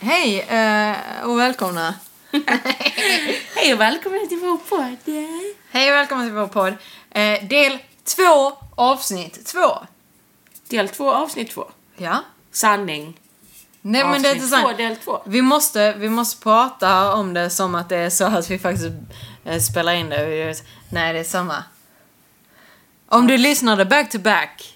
[0.00, 1.94] Hej eh, och välkomna.
[3.54, 5.14] Hej och välkommen till vår podd.
[5.70, 6.74] Hej och välkomna till vår podd.
[7.10, 9.78] Eh, del två, avsnitt två.
[10.68, 11.64] Del två, avsnitt två.
[11.96, 12.22] Ja.
[12.52, 13.20] Sanning.
[13.80, 14.76] Nej men det är inte Avsnitt två, sant.
[14.76, 15.22] del två.
[15.26, 18.88] Vi måste, vi måste prata om det som att det är så att vi faktiskt
[19.44, 20.54] eh, spelar in det.
[20.90, 21.64] Nej, det är samma.
[23.08, 24.75] Om du lyssnade back to back.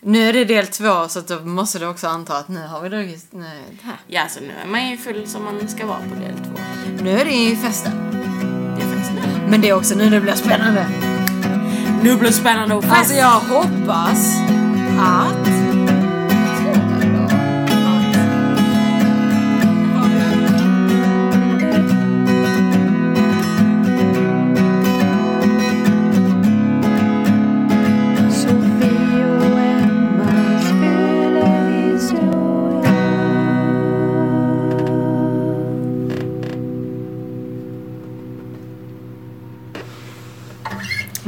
[0.00, 3.18] Nu är det del två så då måste du också anta att nu har vi.
[3.30, 3.96] Nej, det här.
[4.06, 6.62] Ja, så nu är man ju full som man ska vara på del två.
[7.02, 7.92] Nu är det ju festen.
[8.76, 9.50] Det är nu.
[9.50, 10.86] Men det är också nu det blir spännande.
[12.02, 12.96] Nu blir det spännande och fest.
[12.96, 14.36] Alltså jag hoppas
[15.00, 15.67] att...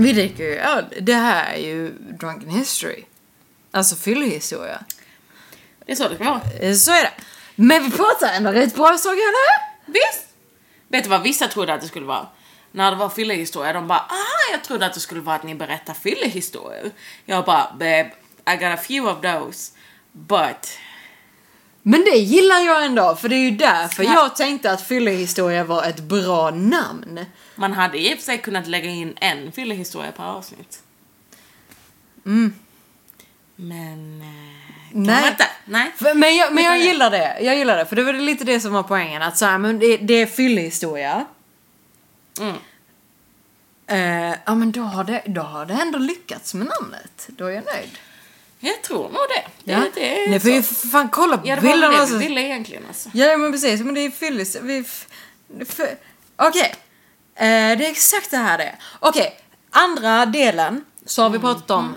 [0.01, 0.85] Vi dricker ju öl.
[1.01, 3.05] Det här är ju drunken history.
[3.71, 4.79] Alltså fyllehistoria.
[5.87, 6.41] Det är så det ska vara.
[6.61, 7.13] Eh, Så är det.
[7.55, 9.93] Men vi pratar ändå rätt bra saker nu.
[9.93, 10.27] Visst!
[10.89, 12.27] Vet du vad vissa trodde att det skulle vara?
[12.73, 15.55] När det var fyllehistoria, de bara ah, jag trodde att det skulle vara att ni
[15.55, 16.91] berättar fyllehistorier.
[17.25, 18.11] Jag bara babe,
[18.47, 19.73] I got a few of those.
[20.13, 20.69] But
[21.83, 24.13] Men det gillar jag ändå, för det är ju därför Ja.
[24.15, 27.25] jag tänkte att fyllehistoria var ett bra namn.
[27.61, 30.83] Man hade i och för sig kunnat lägga in en fyllehistoria per avsnitt.
[32.27, 32.55] Mm.
[33.57, 34.21] Men...
[34.21, 35.21] Eh, kan Nej.
[35.21, 35.47] man inte?
[35.65, 35.93] Nej.
[36.15, 36.85] Men jag, men jag det?
[36.85, 37.39] gillar det.
[37.41, 39.23] Jag gillar det, för det var lite det som var poängen.
[39.23, 41.27] Att så här, men det, det är fyllehistoria.
[42.41, 42.57] Mm.
[43.87, 47.29] Eh, ja men då har, det, då har det ändå lyckats med namnet.
[47.29, 47.99] Då är jag nöjd.
[48.61, 49.45] Jag tror nog det.
[49.65, 49.83] Det, Ja.
[49.95, 50.75] det är får ju så.
[50.75, 51.93] för fan kolla på Ja, det var bilderna.
[51.93, 52.17] det alltså.
[52.17, 53.11] vi ville egentligen alltså.
[53.15, 54.57] Ja men precis, men det är fyllis.
[54.63, 54.85] Vi...
[56.37, 56.63] Okej.
[56.63, 56.77] Eh,
[57.47, 58.79] det är exakt det här det är.
[59.01, 61.97] Okej, andra delen så har vi pratat om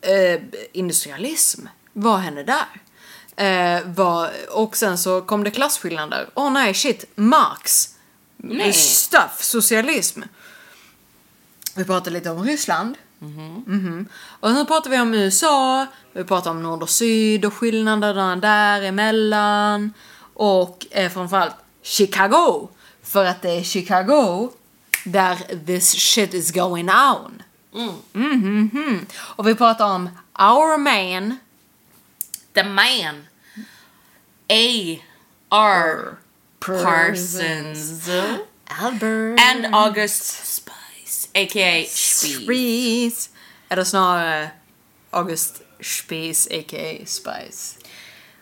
[0.00, 0.40] eh,
[0.72, 1.66] industrialism.
[1.92, 2.80] Vad hände där?
[3.36, 6.28] Eh, vad, och sen så kom det klasskillnader.
[6.34, 7.04] Åh nej, shit.
[7.14, 7.88] Marx.
[8.36, 8.72] Nej.
[8.72, 9.42] Stuff.
[9.42, 10.22] Socialism.
[11.74, 12.96] Vi pratade lite om Ryssland.
[13.18, 14.08] Mhm.
[14.40, 19.92] Och nu pratar vi om USA, vi pratar om nord och syd och skillnaderna däremellan.
[20.34, 22.68] Och eh, framförallt Chicago.
[23.02, 24.50] För att det är Chicago
[25.04, 27.42] där this shit is going on.
[27.74, 27.94] Mm.
[28.14, 29.06] Mm Mhm.
[29.16, 31.38] Och vi pratar om our man
[32.54, 33.26] The man.
[34.48, 35.00] A.
[35.50, 36.18] R.
[36.60, 38.08] Parsons.
[38.66, 41.28] Albert And August Spice.
[41.34, 41.84] A.k.a.
[41.84, 42.42] Spice.
[42.42, 43.30] Spice.
[43.68, 44.50] Eller snarare
[45.10, 47.06] August Spice a.k.a.
[47.06, 47.78] Spice.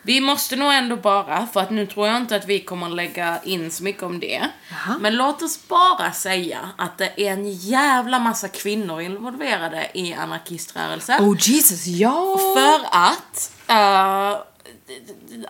[0.05, 3.41] Vi måste nog ändå bara, för att nu tror jag inte att vi kommer lägga
[3.45, 4.49] in så mycket om det.
[4.71, 4.99] Jaha.
[5.01, 11.25] Men låt oss bara säga att det är en jävla massa kvinnor involverade i anarkiströrelsen.
[11.25, 12.39] Oh Jesus, ja!
[12.57, 14.43] För att, uh,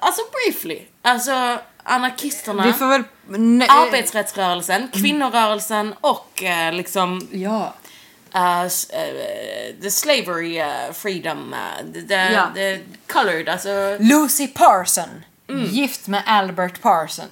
[0.00, 3.02] alltså briefly, alltså anarkisterna, Vi får väl...
[3.28, 7.74] ne- arbetsrättsrörelsen, kvinnorörelsen och eh, liksom Ja.
[8.34, 12.50] Uh, eh, the slavery uh, freedom, uh, the, Ja.
[12.54, 15.24] the colored, alltså Lucy Parson.
[15.70, 17.28] Gift med Albert Parson.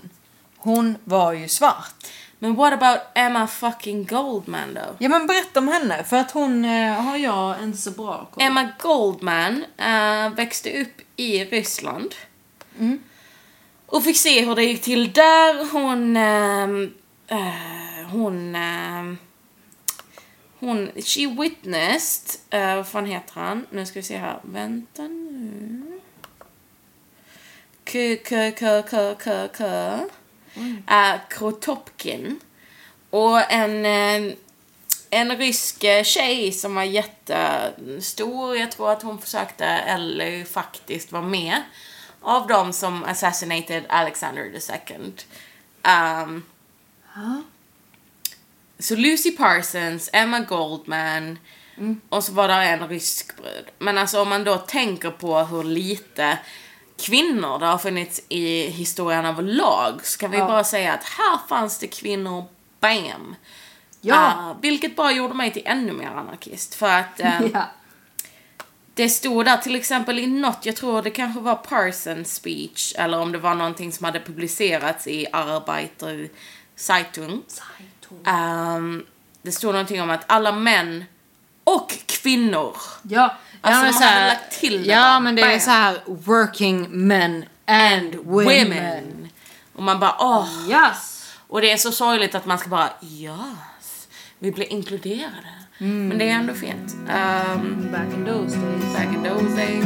[0.56, 1.94] Hon var ju svart.
[2.38, 4.80] Men what about Emma fucking Goldman då?
[4.98, 8.42] Ja men berätta om henne, för att hon eh, har jag inte så bra koll.
[8.44, 12.14] Emma Goldman eh, växte upp i Ryssland.
[13.86, 15.72] Och fick se hur det gick till där.
[15.72, 16.16] Hon...
[16.16, 18.56] eh, hon...
[20.60, 20.90] hon...
[20.96, 22.40] She witnessed...
[22.50, 23.66] eh, vad fan heter han?
[23.70, 24.38] Nu ska vi se här.
[24.42, 26.00] Vänta nu.
[27.84, 27.98] K,
[28.28, 29.64] k, k, k, k, k.
[30.90, 32.40] Uh, Krotopkin.
[33.10, 33.86] Och en...
[33.86, 34.34] eh,
[35.10, 38.56] en rysk eh, tjej som var jättestor.
[38.56, 41.62] Jag tror att hon försökte, eller faktiskt var med,
[42.20, 45.12] av dem som assassinated Alexander II.
[45.82, 46.42] Um,
[48.80, 51.38] så Lucy Parsons, Emma Goldman
[52.08, 53.64] och så var det en rysk brud.
[53.78, 56.38] Men alltså om man då tänker på hur lite
[56.98, 60.46] kvinnor det har funnits i historien överlag så kan vi Ja.
[60.46, 62.44] bara säga att här fanns det kvinnor,
[62.80, 63.34] bam!
[64.00, 64.16] Ja.
[64.16, 66.74] Ah, vilket bara gjorde mig till ännu mer anarkist.
[66.74, 67.64] För att eh, ja.
[68.94, 73.18] det stod där till exempel i något, jag tror det kanske var Parsons speech, eller
[73.20, 76.28] om det var någonting som hade publicerats i Arbeiter
[76.76, 77.42] Zeitung.
[78.26, 79.04] Ehm,
[79.42, 81.04] det stod någonting om att alla män
[81.64, 85.20] och kvinnor Ja, Alltså, ja, de hade lagt till det Ja, bara.
[85.20, 85.60] men det är Bam.
[85.60, 88.64] så här working men and women.
[88.68, 89.28] women.
[89.74, 90.48] Och man bara åh.
[90.68, 91.16] Yes!
[91.48, 94.08] Och det är så sorgligt att man ska bara yes,
[94.38, 95.48] vi blir inkluderade.
[95.78, 96.94] Men det är ändå fint.
[96.94, 98.94] Um, Back in those days.
[98.94, 99.84] back in those days,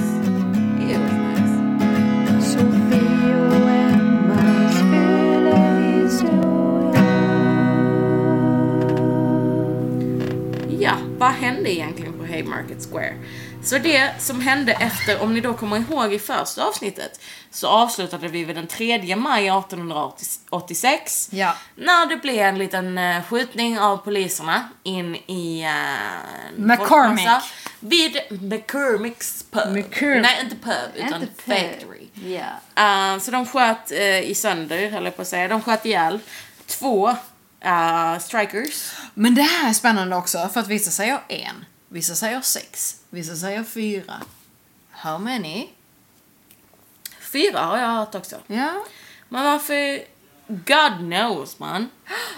[0.90, 0.98] it
[11.24, 13.14] vad hände egentligen på Haymarket Square?
[13.62, 18.28] Så det som hände efter, om ni då kommer ihåg i första avsnittet, så avslutade
[18.28, 21.28] vi vid den 3 maj 1886.
[21.32, 21.56] Ja.
[21.74, 27.28] När det blev en liten eh, skjutning av poliserna in i uh, McCormick.
[27.80, 29.76] Vid McCormicks pub.
[29.76, 31.56] McCorm- Nej, inte pub, utan Inte pub.
[31.56, 32.08] factory.
[32.76, 33.14] Ja.
[33.14, 35.48] Uh, så de sköt uh, i sönder, höll jag på att säga.
[35.48, 36.18] De sköt ihjäl
[36.66, 37.16] två
[37.64, 38.92] uh, strikers.
[39.14, 43.36] Men det här är spännande också, för att vissa säger en, vissa säger sex, vissa
[43.36, 44.14] säger fyra.
[44.90, 45.68] How many?
[47.32, 48.36] Fyra har jag hört också.
[48.46, 48.84] Ja.
[49.28, 50.14] Men varför?
[50.46, 51.90] God knows man.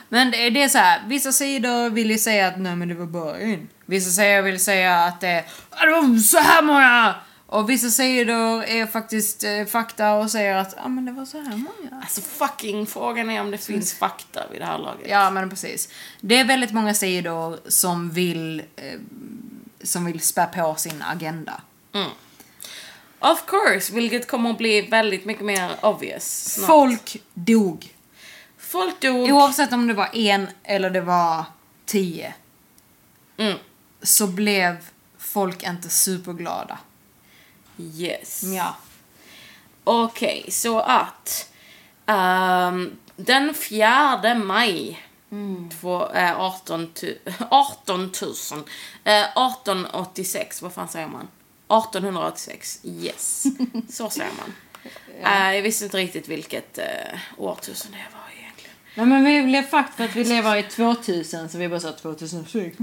[0.08, 2.94] Men det, det är så här, vissa sidor vill ju säga att nej men det
[2.94, 3.68] var bara en.
[3.86, 7.14] Vissa sidor vill säga att det, "Ah, det var så här många!
[7.46, 11.40] Och vissa sidor är faktiskt eh, fakta och säger att ja men det var så
[11.40, 12.00] här många.
[12.02, 15.06] Alltså fucking frågan är om det finns fakta vid det här laget.
[15.08, 15.88] Ja men precis.
[16.20, 19.00] Det är väldigt många sidor som vill, eh,
[19.82, 21.60] som vill spä på sin agenda.
[21.92, 22.10] Mm.
[23.18, 26.66] Of course, vilket kommer att bli väldigt mycket mer obvious snart.
[26.66, 27.94] Folk dog.
[28.58, 29.30] Folk dog.
[29.30, 31.44] Oavsett om det var en eller det var
[31.84, 32.34] tio.
[33.36, 33.58] Mm.
[34.02, 34.76] Så blev
[35.18, 36.78] folk inte superglada.
[37.78, 38.42] Yes.
[38.42, 38.76] Ja.
[39.84, 41.52] Okej, så att
[42.06, 45.02] ehm, den 4 maj
[45.80, 47.18] två, eh, 18, tu,
[47.50, 48.32] 18 000,
[49.04, 51.28] eh, 1886, vad fan säger man?
[51.68, 53.44] 1886, yes.
[53.90, 54.54] Så säger man.
[55.22, 58.25] Eh, jag visste inte riktigt vilket uh, årtusende det var.
[58.96, 61.92] Nej men vi blev fakt för att vi lever i 2000 så vi bara sa
[61.92, 62.76] 2006.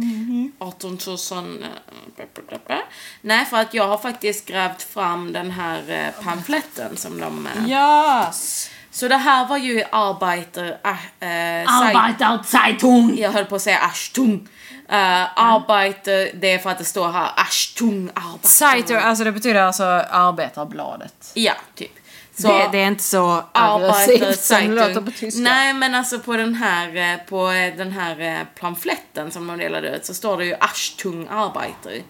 [0.60, 0.98] 18
[1.32, 1.64] 000...
[1.64, 2.78] eh,
[3.22, 7.48] Nej, för att jag har faktiskt grävt fram den här eh, pamfletten som de...
[7.48, 8.70] eh, Yes!
[8.92, 10.78] Så det här var ju Arbeiter...
[10.84, 13.18] Äh, äh, Arbeiterzeitung!
[13.18, 14.48] Jag höll på att säga Ashtung.
[14.90, 18.48] Uh, Arbeiter, det är för att det står här Ashtung Arbeiter.
[18.48, 21.32] Zeiter, alltså det betyder alltså Arbetarbladet.
[21.34, 21.92] Ja, typ.
[22.36, 25.06] Så, det, det är inte så aggressivt som det låter Zeitung.
[25.06, 25.42] på tyska.
[25.42, 29.58] Nej, men alltså på den här, eh, på eh, den här eh, pamfletten som de
[29.58, 32.04] delade ut så står det ju Ashtung Arbeiter.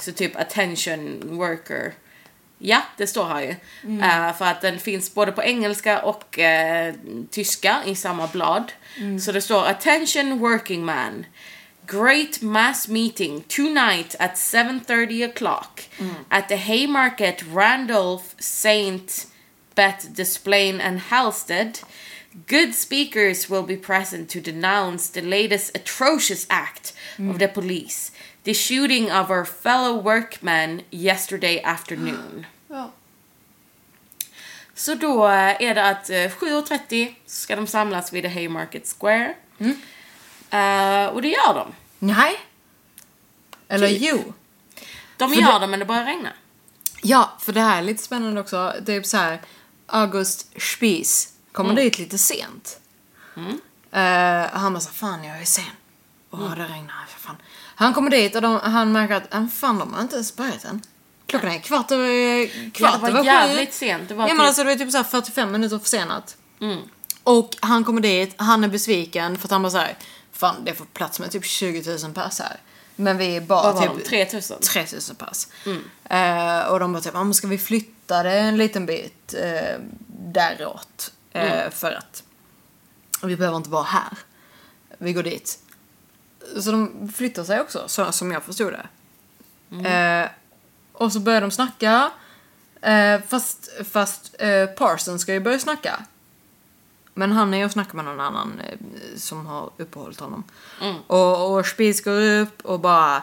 [0.00, 1.92] Så typ attention worker.
[2.58, 3.50] Ja, det står här ju.
[4.00, 6.94] Eh, för att den finns både på engelska och eh,
[7.30, 8.72] tyska i samma blad.
[9.24, 11.26] Så det står attention working man.
[11.86, 15.88] Great mass meeting tonight at 7.30 o'clock
[16.28, 19.27] at the Haymarket Randolph Saint
[19.78, 21.78] Bet Desplain and Halstead.
[22.46, 26.94] Good speakers will be present to denounce the latest atrocious act
[27.30, 32.46] of the police, the shooting of our fellow workmen yesterday afternoon.
[32.70, 32.90] Ja.
[34.74, 39.34] Så då eh, är det att eh, 7.30 ska de samlas vid the Haymarket Square.
[40.50, 41.74] Eh, och det gör de.
[41.98, 42.36] Nej.
[43.68, 43.98] Eller Typ.
[44.00, 44.32] jo.
[45.16, 46.32] De För gör det- men det bara regnar.
[47.02, 48.74] Ja, för det här är lite spännande också.
[48.86, 49.40] Typ så här,
[49.88, 52.80] August Spies kommer dit lite sent.
[53.92, 55.64] Eh, han bara så fan jag är sen.
[56.30, 57.06] Åh, det regnar.
[57.08, 57.36] För fan.
[57.74, 60.64] Han kommer dit och de, han märker att, "Ah, fan de har inte ens börjat
[60.64, 60.82] än.
[61.26, 63.26] Klockan är kvart över, Ja, kvart det var över sju.
[63.26, 64.08] jävligt sent.
[64.08, 66.36] Det var Ja men typ- alltså det var typ så här 45 minuter försenat.
[66.60, 66.78] Mm.
[67.24, 69.96] Och han kommer dit, han är besviken för att han bara såhär,
[70.32, 72.56] fan det får plats med typ 20 000 pers här.
[72.96, 74.08] Men vi är bara Vad var typ de?
[74.26, 74.60] 3000?
[74.60, 75.48] 3000 pass.
[76.04, 79.80] Eh, och de bara typ, "Ja, men ska vi flytta det en liten bit eh,
[80.08, 81.12] däråt?
[81.32, 82.22] Eh, För att
[83.22, 84.18] vi behöver inte vara här.
[84.98, 85.58] Vi går dit.
[86.60, 88.86] Så de flyttar sig också, så, som jag förstod det.
[89.88, 90.28] Eh,
[90.92, 92.10] och så börjar de snacka.
[92.82, 96.04] Eh, fast fast eh, Parson ska ju börja snacka.
[97.14, 98.78] Men han är och snackar med någon annan eh,
[99.16, 100.44] som har uppehållit honom.
[101.06, 103.22] Och, och Spies går upp och bara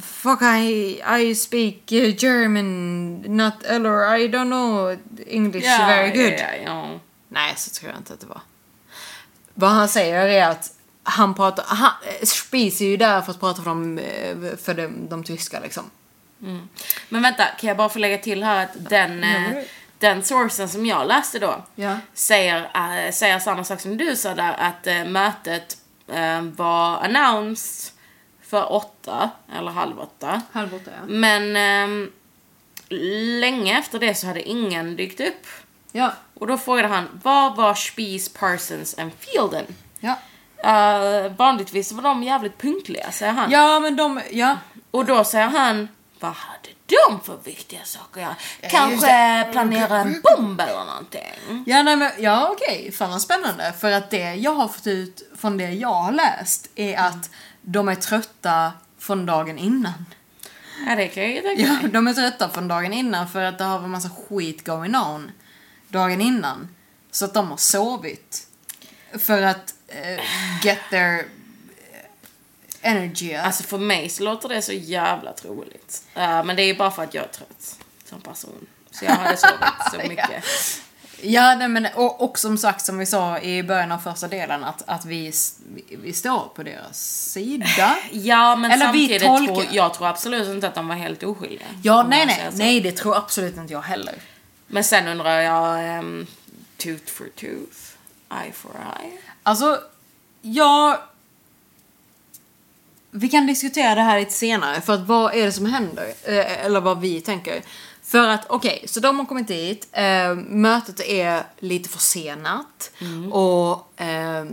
[0.00, 4.96] Fuck I, I speak eh, German, not, eller I don't know
[5.26, 6.32] English very good.
[6.40, 7.00] Ja, ja.
[7.28, 8.40] Nej, så tror jag inte att det var.
[9.54, 10.72] Vad han säger är att
[11.02, 14.74] han pratar, han, eh, Spies är ju där för att prata för de, eh, för
[14.74, 15.90] de, de tyska liksom.
[17.08, 19.62] Men vänta, kan jag bara få lägga till här att den, eh,
[19.98, 21.96] den sourcen som jag läste då Ja.
[22.14, 25.76] säger, eh, säger samma sak som du sa där, att eh, mötet
[26.08, 27.91] eh, var announced
[28.52, 30.42] för åtta, eller halv åtta.
[30.52, 31.06] Halv åtta ja.
[31.06, 32.12] Men ehm,
[33.40, 35.46] länge efter det så hade ingen dykt upp.
[35.92, 36.12] Ja.
[36.34, 39.66] Och då frågade han, vad var Spies, Parsons and Fielden?
[40.00, 40.16] Ja.
[40.64, 43.50] Uh, vanligtvis var de jävligt punktliga, säger han.
[43.50, 44.56] Ja, men de, ja.
[44.90, 45.88] Och då säger han,
[46.20, 48.36] vad hade de för viktiga saker göra?
[48.62, 51.64] just Kanske planera en bomb eller någonting?
[51.66, 52.92] Ja, nej, men, ja okej.
[52.92, 53.72] Fan vad spännande.
[53.80, 57.30] För att det jag har fått ut från det jag har läst är att
[57.62, 60.06] de är trötta från dagen innan.
[60.86, 61.90] Ja, det kan jag ju tänka Ja, mig.
[61.90, 65.30] de är trötta från dagen innan för att det har varit massa skit going on
[65.88, 66.68] dagen innan.
[67.10, 68.46] Så att de har sovit.
[69.18, 70.20] För att eh,
[70.62, 71.24] get their eh,
[72.90, 73.44] energy up.
[73.44, 76.04] Alltså för mig så låter det så jävla troligt.
[76.16, 78.66] Uh, men det är ju bara för att jag är trött som person.
[78.90, 80.44] Så jag hade sovit så mycket.
[81.24, 84.64] Ja, nej, men, och, och som sagt, som vi sa i början av första delen,
[84.64, 85.32] att, att vi,
[85.74, 86.98] vi, vi står på deras
[87.32, 87.66] sida.
[88.12, 91.22] Ja, men Eller vi samtidigt tolkar- tror jag tror absolut inte att de var helt
[91.22, 91.66] oskyldiga.
[91.82, 94.14] Ja, nej, nej, nej, det tror absolut inte jag heller.
[94.66, 96.26] Men sen undrar jag, um,
[96.76, 97.78] tooth for tooth,
[98.44, 99.12] eye for eye.
[99.42, 99.80] Alltså,
[100.42, 100.98] jag...
[103.10, 106.12] Vi kan diskutera det här lite senare, för att vad är det som händer?
[106.24, 107.62] Eh, eller vad vi tänker.
[108.12, 112.90] För att, okej, så de har kommit dit, eh, mötet är lite försenat
[113.32, 114.44] och eh,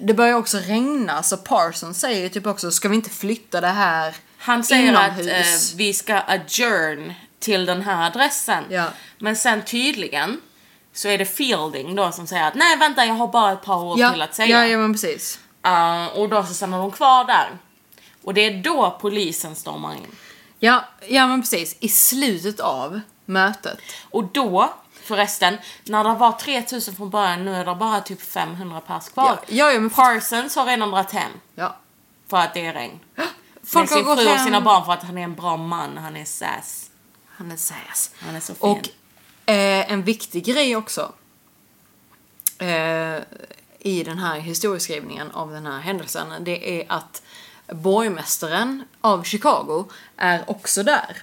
[0.00, 4.16] det börjar också regna, så Parson säger typ också, ska vi inte flytta det här
[4.38, 5.72] Han säger att inomhus?
[5.72, 8.64] eh, vi ska adjourn till den här adressen.
[8.68, 8.86] Ja.
[9.18, 10.40] Men sen tydligen
[10.92, 13.82] så är det Fielding då som säger att nej vänta jag har bara ett par
[13.84, 14.48] ord ja, till att säga.
[14.48, 15.38] ja, ja, men precis.
[15.66, 17.48] Uh, och då så stannar de kvar där.
[18.22, 20.06] Och det är då polisen stormar in.
[20.58, 21.76] Ja, ja, men precis.
[21.80, 23.78] I slutet av mötet.
[24.10, 28.80] Och då, förresten, när det var 3000 från början, nu är det bara typ 500
[28.80, 29.24] pers kvar.
[29.26, 31.76] Ja, ja, ja, men- Parsons har redan dragit hem Ja.
[32.28, 33.00] för att det är regn.
[33.62, 36.16] Folk Med sin fru och sina barn för att han är en bra man, han
[36.16, 36.90] är sass.
[37.26, 38.10] Han är sass.
[38.18, 38.70] Han är så fin.
[38.70, 38.88] Och
[39.50, 41.12] eh, en viktig grej också
[42.58, 43.16] eh,
[43.78, 47.22] i den här historieskrivningen av den här händelsen, det är att
[47.72, 49.84] borgmästaren av Chicago
[50.16, 51.16] är också där.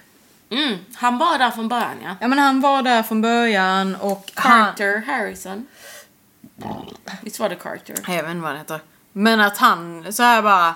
[0.50, 2.16] Mm, han var där från början ja.
[2.20, 4.66] Ja men han var där från början och han...
[4.66, 5.66] Carter Harrison.
[7.22, 7.94] Visst var det Carter?
[8.06, 8.80] Jag vet inte vad han heter.
[9.12, 10.74] Men att han så här bara...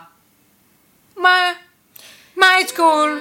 [1.14, 1.54] My,
[2.34, 3.08] my it's cool.
[3.08, 3.20] Mm,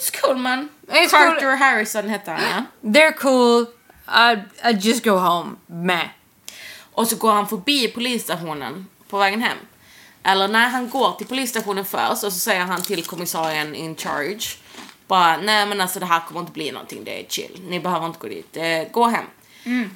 [0.00, 0.68] it's cool man.
[0.86, 2.64] It's Carter Harrison hette han ja.
[2.90, 3.66] They're cool.
[4.08, 4.36] I,
[4.68, 5.50] I just go home.
[5.66, 6.06] Meh.
[6.92, 9.56] Och så går han förbi polisstationen på vägen hem.
[10.22, 14.42] Eller när han går till polisstationen först och så säger han till kommissarien in charge.
[15.06, 17.60] Bara, nej men alltså det här kommer inte bli någonting, det är chill.
[17.68, 19.24] Ni behöver inte gå dit, eh, gå hem.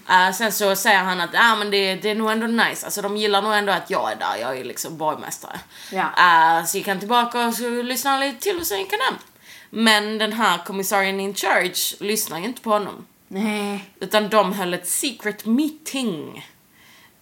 [0.09, 3.03] Eh, sen så säger han att ah, men det, det är nog ändå nice, alltså
[3.03, 5.61] de gillar nog ändå att jag är där, jag är liksom borgmästare.
[5.93, 6.11] Ja.
[6.59, 9.01] Eh, så gick han tillbaka och så lyssnade han lite till och sen gick han
[9.01, 9.23] hem.
[9.71, 13.07] Men den här kommissarien in charge lyssnar inte på honom.
[13.29, 13.91] Nej.
[14.01, 16.47] Utan de höll ett secret meeting.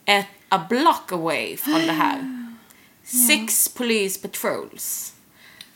[0.05, 2.19] Ett, a block away från det här.
[3.05, 5.15] Six police patrols.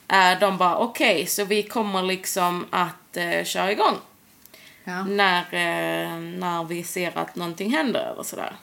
[0.09, 3.97] Eh, de bara okej, så vi kommer liksom att uh, köra igång.
[4.85, 5.05] Ja.
[5.05, 8.57] När, eh, när vi ser att någonting händer eller sådär.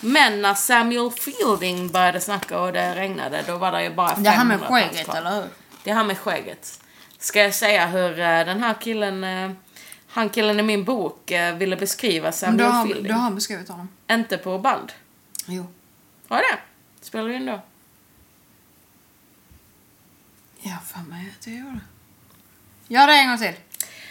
[0.00, 4.30] Men när Samuel Fielding började snacka och det regnade, då var det ju bara 500
[4.30, 5.44] Det här med skägget, eller hur?
[5.84, 6.80] Det är han med skägget.
[7.18, 9.50] Ska jag säga hur eh, den här killen, eh,
[10.08, 13.04] han killen i min bok eh, ville beskriva Samuel du har, Fielding?
[13.04, 13.88] du har beskrivit honom.
[14.10, 14.92] Inte på band.
[15.46, 15.66] Jo.
[16.28, 16.58] Har jag det?
[17.02, 17.62] Spelar du in då?
[20.60, 21.80] Ja, fan mig att jag gjorde.
[22.88, 23.54] Gör det en gång till.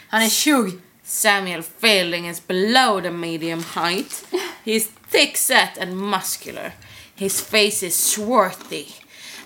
[0.09, 0.77] Han är 20.
[1.03, 4.25] Samuel Fielding is below the medium height.
[4.65, 6.71] He's thick set and muscular.
[7.15, 8.85] His face is swarthy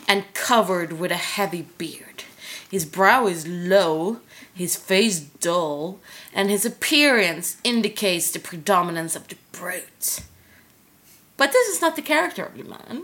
[0.07, 2.23] and covered with a heavy beard.
[2.71, 4.17] His brow is low,
[4.53, 5.99] his face dull,
[6.33, 10.21] and his appearance indicates the predominance of the brute.
[11.37, 13.03] But this is not the character of the man.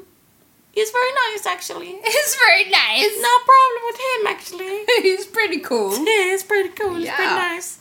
[0.73, 1.91] He's very nice, actually.
[2.15, 3.13] He's very nice.
[3.29, 4.75] No problem with him, actually.
[5.07, 5.91] He's pretty cool.
[6.07, 7.13] Yeah, it's pretty cool, Ja.
[7.15, 7.79] pretty nice.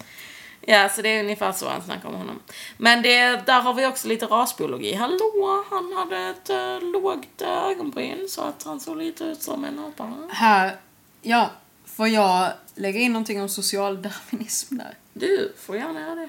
[0.67, 2.43] Ja, så det är ungefär så han snackar om honom.
[2.79, 4.95] Men det, där har vi också lite rasbiologi.
[4.95, 9.79] Hallå, han hade ett äh, lågt ögonbryn så att han såg lite ut som en
[9.79, 10.13] apa.
[10.31, 10.77] Här,
[11.23, 11.51] ja,
[11.97, 14.97] får jag lägga in någonting om socialdarwinism där?
[15.13, 16.29] Du får gärna göra det.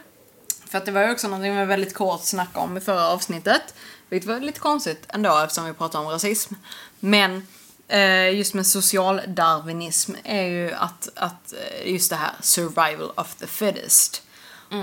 [0.69, 3.73] För att det var ju också någonting vi väldigt kort snackade om i förra avsnittet.
[4.11, 6.53] Vilket var lite konstigt ändå eftersom vi pratade om rasism.
[6.99, 7.47] Men
[7.87, 13.47] eh, just med socialdarwinism är ju att, att eh, just det här survival of the
[13.47, 14.23] fittest.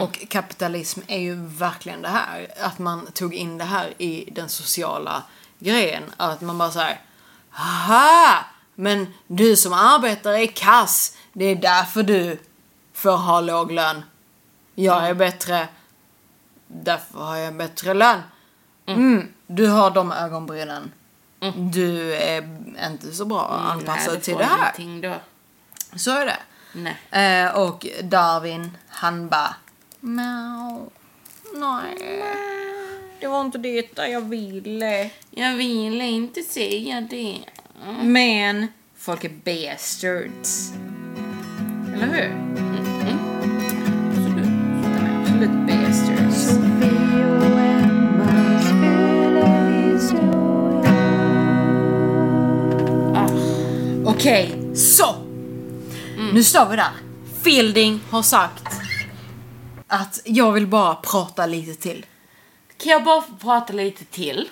[0.00, 2.48] Och kapitalism är ju verkligen det här.
[2.60, 5.22] Att man tog in det här i den sociala
[5.58, 6.02] grejen.
[6.16, 7.00] Att man bara såhär,
[7.52, 8.44] Aha!
[8.74, 11.16] Men du som arbetar är kass.
[11.32, 12.38] Det är därför du
[12.92, 14.02] får ha låg lön.
[14.74, 15.68] Jag är bättre.
[16.66, 18.20] Därför har jag bättre lön.
[18.88, 19.28] Mm.
[19.46, 20.92] Du har de ögonbrynen.
[21.72, 22.48] Du är
[22.90, 25.02] inte så bra anpassad Nej, till det här.
[25.02, 25.14] Då.
[25.98, 26.36] Så är det.
[27.10, 29.54] Eh, och Darwin, han bara...
[30.00, 30.90] Mjau.
[31.54, 32.24] Nej.
[33.20, 35.10] Det var inte det jag ville.
[35.30, 37.38] Jag ville inte säga det.
[38.02, 38.66] Men
[38.96, 40.72] folk är bastards.
[41.94, 42.48] Eller hur?
[44.10, 44.44] Absolut.
[44.84, 45.77] De är absolut
[54.20, 55.14] Okej, så!
[56.32, 56.90] Nu står vi där.
[57.42, 58.64] Fielding har sagt
[59.86, 62.06] att jag vill bara prata lite till.
[62.76, 64.48] Kan jag bara prata lite till?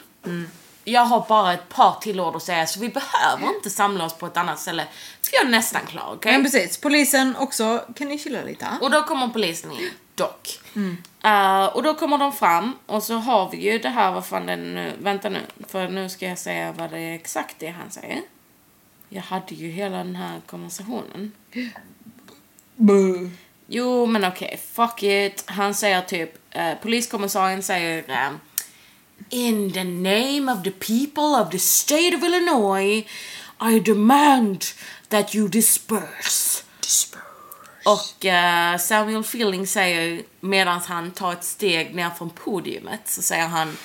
[0.85, 4.15] Jag har bara ett par till ord att säga så vi behöver inte samla oss
[4.15, 4.85] på ett annat ställe.
[5.23, 6.33] För jag är nästan klar, okej?
[6.33, 7.85] Men precis, polisen också.
[7.97, 8.67] Kan ni chilla lite?
[8.81, 10.61] Och då kommer polisen in, dock.
[11.25, 14.47] Eh, och då kommer de fram och så har vi ju det här, vad fan
[14.47, 17.91] det nu, vänta nu, för nu ska jag säga vad det är exakt det han
[17.91, 18.21] säger.
[19.09, 21.33] Jag hade ju hela den här konversationen.
[22.77, 23.31] Boo.
[23.67, 25.45] Jo, men okej, fuck it.
[25.47, 28.31] Han säger typ, eh, poliskommissarien säger eh,
[29.31, 33.05] In the name of the people of the state of Illinois
[33.61, 34.65] I demand
[35.09, 36.63] that you disperse.
[37.85, 43.47] Och eh, Samuel Fielding säger, medan han tar ett steg ner från podiumet, så säger
[43.47, 43.77] han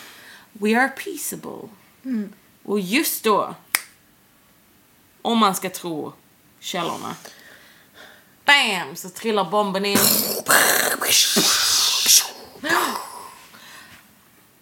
[0.53, 1.69] We are peaceable.
[2.63, 3.55] Och just då,
[5.21, 6.13] om man ska tro
[6.59, 7.15] källorna,
[8.45, 8.95] BAM!
[8.95, 9.97] Så trillar bomben in.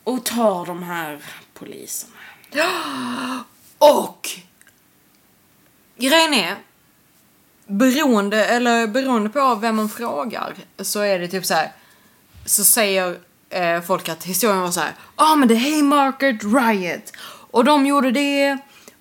[0.04, 1.20] Och tar de här
[1.54, 2.13] poliserna.
[3.78, 4.30] Och
[5.98, 6.56] grejen är,
[7.68, 11.72] beroende, eller beroende på vem man frågar, så är det typ så här.
[12.46, 14.94] Så säger eh, folk att historien var så här.
[15.18, 17.12] Ja ah, men det är Haymarket Riot.
[17.51, 18.58] Och de gjorde det.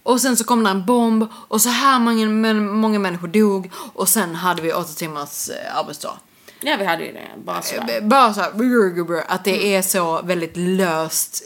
[0.08, 3.70] Och sen så kom det en bomb och så här många, många människor dog.
[3.94, 6.18] Och sen hade vi åtta timmars eh, arbetsdag.
[6.60, 7.28] Ja, vi hade ju det.
[7.44, 8.00] Bara sådär.
[8.00, 11.42] Bara så här, brr, brr, att det är så väldigt löst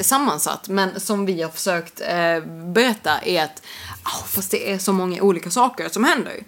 [0.00, 0.68] sammansatt.
[0.68, 2.40] Men som vi har försökt eh,
[2.72, 3.62] berätta är att
[4.04, 6.44] oh, fast det är så många olika saker som händer.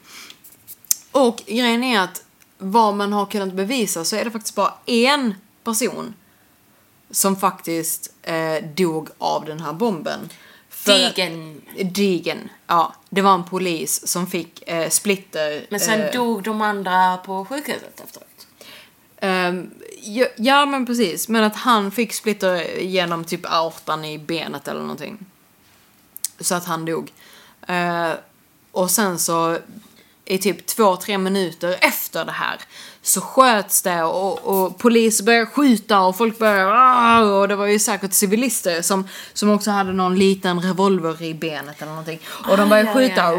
[1.13, 2.25] Och grejen är att
[2.59, 6.15] vad man har kunnat bevisa så är det faktiskt bara en person
[7.11, 10.29] som faktiskt eh, dog av den här bomben.
[10.95, 11.63] Digen.
[11.77, 12.95] Digen, ja.
[13.11, 15.67] Det var en polis som fick eh, splitter.
[15.71, 18.47] Men sen eh, dog de andra på sjukhuset efteråt.
[19.21, 19.71] Ehm,
[20.03, 24.81] ja, ja men precis, men att han fick splitter genom typ aortan i benet eller
[24.81, 25.19] någonting.
[26.41, 27.13] Så att han dog.
[27.67, 28.13] Eh,
[28.73, 29.59] och sen så
[30.25, 32.61] i typ två, tre minuter efter det här
[33.09, 37.67] så sköts det och, och polis började skjuta och folk började "Ah!" och det var
[37.67, 42.21] ju säkert civilister som, som också hade någon liten revolver i benet eller någonting.
[42.51, 43.33] Och de började ja, skjuta.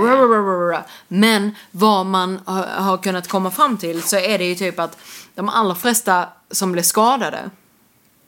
[1.08, 4.98] Men vad man har, kunnat komma fram till så är det ju typ att
[5.36, 7.50] de allra flesta som blev skadade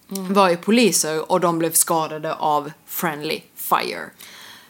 [0.07, 4.09] var ju poliser och de blev skadade av friendly fire.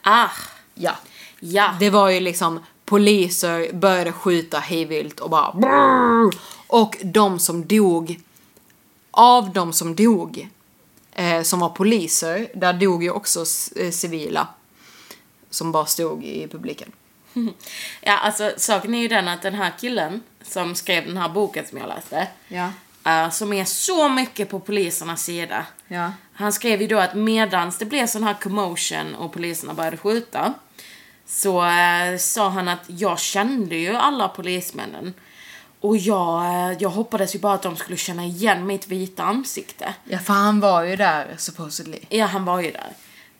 [0.03, 0.27] Ah,
[0.73, 0.91] Ja.
[1.39, 1.69] ja.
[1.79, 6.35] Det var ju liksom poliser började skjuta hejvilt och bara brrr.
[6.71, 8.19] Och de som dog,
[9.11, 10.49] av de som dog,
[11.13, 14.47] eh, som var poliser, där dog ju också eh, civila.
[15.49, 16.91] Som bara stod i publiken.
[18.01, 21.65] Ja, alltså saken är ju den att den här killen som skrev den här boken
[21.69, 22.69] som jag läste, Ja.
[23.05, 25.65] eh, som är så mycket på polisernas sida.
[25.87, 26.11] Ja.
[26.33, 30.53] Han skrev ju då att medans det blev sån här commotion och poliserna började skjuta
[31.27, 35.13] så eh, sa han att jag kände ju alla polismännen
[35.81, 39.93] och jag, eh, jag hoppades ju bara att de skulle känna igen mitt vita ansikte.
[40.03, 41.99] Ja, för han var ju där supposedly.
[42.09, 42.93] Ja, han var ju där.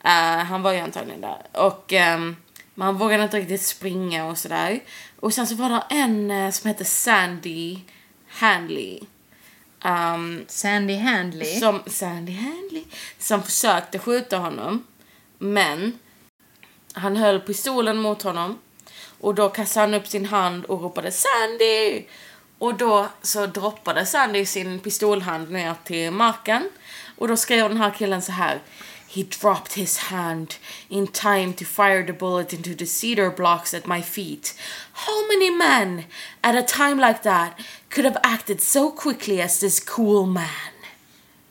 [0.04, 1.42] Eh, han var ju antagligen där.
[1.52, 2.36] Och um,
[2.74, 4.80] man vågade inte riktigt springa och sådär.
[5.20, 7.80] Och sen så var det en eh, som hette Sandy
[8.28, 9.00] Handley.
[9.86, 11.60] Um, Sandy Handley.
[11.60, 12.84] som, Sandy Handley.
[13.20, 14.86] Som försökte skjuta honom.
[15.38, 16.00] Men
[16.94, 18.60] han höll pistolen mot honom.
[19.20, 22.04] Och då kastade han upp sin hand och ropade Sandy!
[22.62, 26.70] Och då så droppade Sandy sin pistolhand ner till marken.
[27.18, 28.60] Och då skrev den här killen så här.
[29.08, 30.54] He dropped his hand
[30.90, 34.56] in time to fire the bullet into the cedar blocks at my feet.
[34.94, 36.04] How many men
[36.42, 37.52] at a time like that
[37.90, 40.74] could have acted so quickly as this cool man?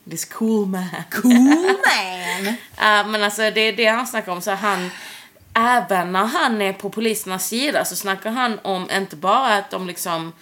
[0.09, 1.03] This cool man.
[1.11, 1.33] Cool
[1.87, 2.55] man!
[2.77, 4.41] Ja, men alltså det är det han snackar om.
[4.41, 4.89] Så han,
[5.53, 9.87] även när han är på polisernas sida så snackar han om inte bara att de
[9.87, 10.33] liksom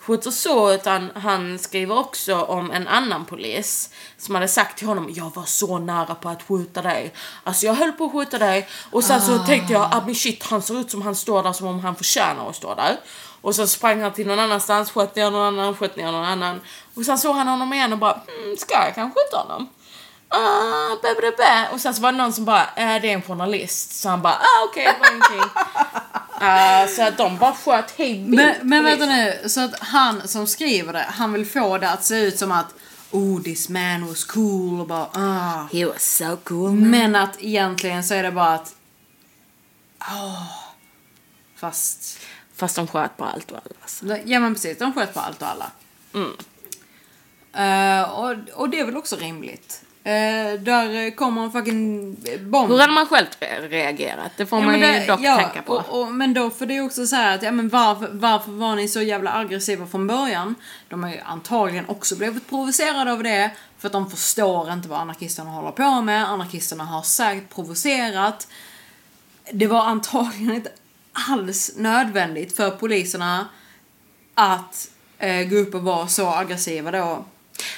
[0.00, 5.10] skjuter så, utan han skriver också om en annan polis som hade sagt till honom
[5.14, 7.14] jag var så nära på att skjuta dig.
[7.44, 10.42] Alltså jag höll på att skjuta dig och sen så tänkte jag ah men shit
[10.42, 12.96] han ser ut som han står där som om han förtjänar att stå där.
[13.40, 16.60] Och så sprang han till någon annanstans, sköt ner någon annan, sköt ner någon annan.
[16.94, 19.68] Och sen såg han honom igen och bara hmm, ska jag kanske skjuta honom?
[20.28, 21.68] Ah, bä, bä, bä.
[21.72, 24.00] Och sen så var det någon som bara, äh, det är en journalist.
[24.00, 28.54] Så han bara, ah okej, det Ah, så att de bara sköt hej vilt Men,
[28.62, 32.16] men vänta nu, så att han som skriver det, han vill få det att se
[32.16, 32.74] ut som att
[33.10, 35.68] Oh, this man was cool och bara ah.
[35.72, 36.70] He was so cool.
[36.70, 38.74] Men att egentligen så är det bara att
[39.98, 40.36] ah.
[41.56, 42.18] Fast,
[42.54, 43.74] Fast de sköt på allt och alla.
[43.82, 44.16] Alltså.
[44.24, 45.70] ja men precis, de sköt på allt och alla.
[46.14, 46.32] Mm.
[47.52, 49.82] Eh, och, och det är väl också rimligt.
[50.04, 52.70] Eh, där kommer en fucking bomb.
[52.70, 54.30] Hur hade man själv re- reagerat?
[54.36, 55.72] Det får Ja, man men ju det- dock ja, tänka på.
[55.72, 58.76] Och, och, men då får det ju också säga att, ja men varför, varför var
[58.76, 60.54] ni så jävla aggressiva från början?
[60.88, 63.50] De har ju antagligen också blivit provocerade av det.
[63.78, 66.28] För att de förstår inte vad anarkisterna håller på med.
[66.30, 68.48] Anarkisterna har säkert provocerat.
[69.52, 70.70] Det var antagligen inte
[71.28, 73.48] alls nödvändigt för poliserna
[74.34, 77.24] att eh, gå upp och vara så aggressiva då.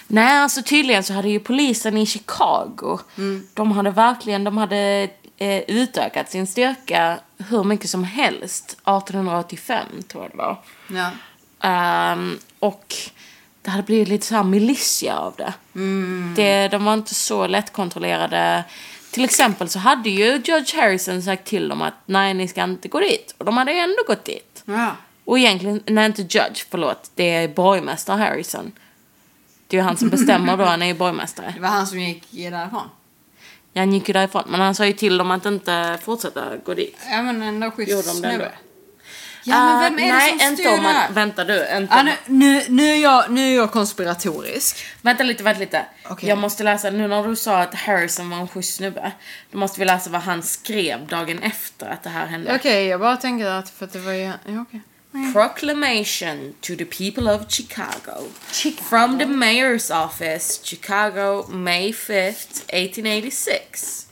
[0.07, 3.47] Nej, alltså tydligen så hade ju polisen i Chicago, Mm.
[3.55, 8.65] de hade verkligen, de hade eh, utökat sin styrka hur mycket som helst.
[8.71, 10.57] 1885 tror jag det var.
[10.89, 11.11] Ja.
[11.69, 12.95] Ehm, och
[13.63, 15.53] det hade blivit lite så här militia av det.
[16.37, 16.69] det.
[16.69, 18.65] De var inte så lättkontrollerade.
[19.11, 22.89] Till exempel så hade ju Judge Harrison sagt till dem att nej, ni ska inte
[22.89, 23.35] gå dit.
[23.39, 24.63] Och de hade ju ändå gått dit.
[24.65, 24.97] ja.
[25.25, 28.73] Och egentligen, nej inte Judge, förlåt, det är borgmästare Harrison.
[29.73, 31.53] Det är ju han som bestämmer då, han är ju borgmästare.
[31.55, 32.89] Det var han som gick därifrån.
[33.73, 36.75] Ja, han gick ju därifrån, men han sa ju till dem att inte fortsätta gå
[36.75, 36.97] dit.
[37.11, 38.45] Ja men ändå schysst Gjorde de det ändå?
[39.45, 41.11] Ja men vem är Eh, nej, det som inte styr om man, här?
[41.13, 44.77] Vänta du, inte om- nu, nu, nu, är jag, nu är jag konspiratorisk.
[45.03, 45.87] Vänta lite, vänta lite.
[46.09, 46.29] Okej.
[46.29, 49.13] Jag måste läsa, nu när du sa att Harrison var en schysst snubbe,
[49.51, 52.55] då måste vi läsa vad han skrev dagen efter att det här hände.
[52.55, 54.25] Okej, jag bara tänker att för att det var ju...
[54.25, 54.81] Ja, okej.
[55.13, 58.29] Proclamation to the people of Chicago.
[58.81, 64.07] From the mayor's office, Chicago, May 5th, 1886.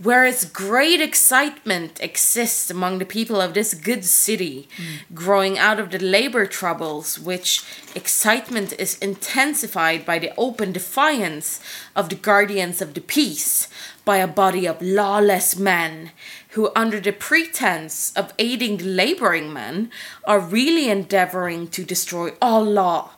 [0.00, 5.14] Whereas great excitement exists among the people of this good city, hmm.
[5.14, 7.64] growing out of the labor troubles, which
[7.96, 11.60] excitement is intensified by the open defiance
[11.96, 13.66] of the guardians of the peace,
[14.04, 16.12] by a body of lawless men
[16.50, 19.90] who, under the pretense of aiding laboring men,
[20.24, 23.10] are really endeavoring to destroy all law.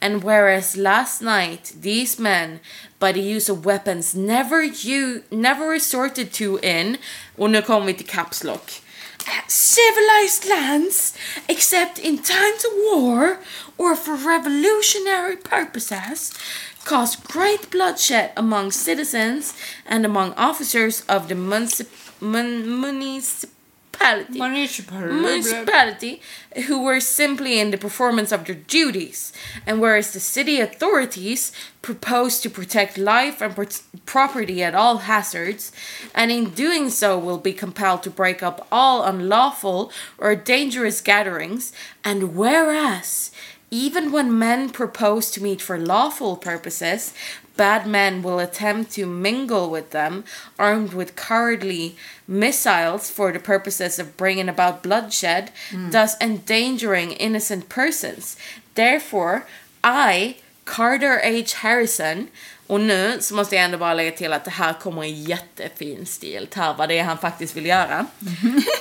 [0.00, 2.60] And whereas last night these men,
[2.98, 6.98] by the use of weapons never you never resorted to in,
[7.36, 8.70] och nu kommer vi till caps lock,
[9.48, 11.14] civilized lands,
[11.48, 13.38] except in times of war
[13.78, 16.32] or for revolutionary purposes,
[16.84, 19.54] caused great bloodshed among citizens
[19.86, 24.38] and among officers of the municip- mun- municipality.
[25.12, 26.20] Municipality.
[26.66, 29.32] Who were simply in the performance of their duties,
[29.66, 31.52] and whereas the city authorities
[31.82, 33.66] propose to protect life and pro-
[34.06, 35.72] property at all hazards,
[36.14, 41.72] and in doing so will be compelled to break up all unlawful or dangerous gatherings,
[42.04, 43.30] and whereas
[43.76, 47.12] even when men propose to meet for lawful purposes,
[47.58, 50.24] bad men will attempt to mingle with them,
[50.58, 51.94] armed with cowardly
[52.26, 55.90] missiles for the purposes of bringing about bloodshed, hmm.
[55.90, 58.38] thus endangering innocent persons.
[58.74, 59.46] Therefore,
[59.84, 61.52] I, Carter H.
[61.54, 62.30] Harrison,
[62.66, 66.06] och nu så måste jag ändå bara lägga till att det här kommer i jättefin
[66.06, 66.46] stil.
[66.50, 68.06] Ta vad det är han faktiskt vill göra.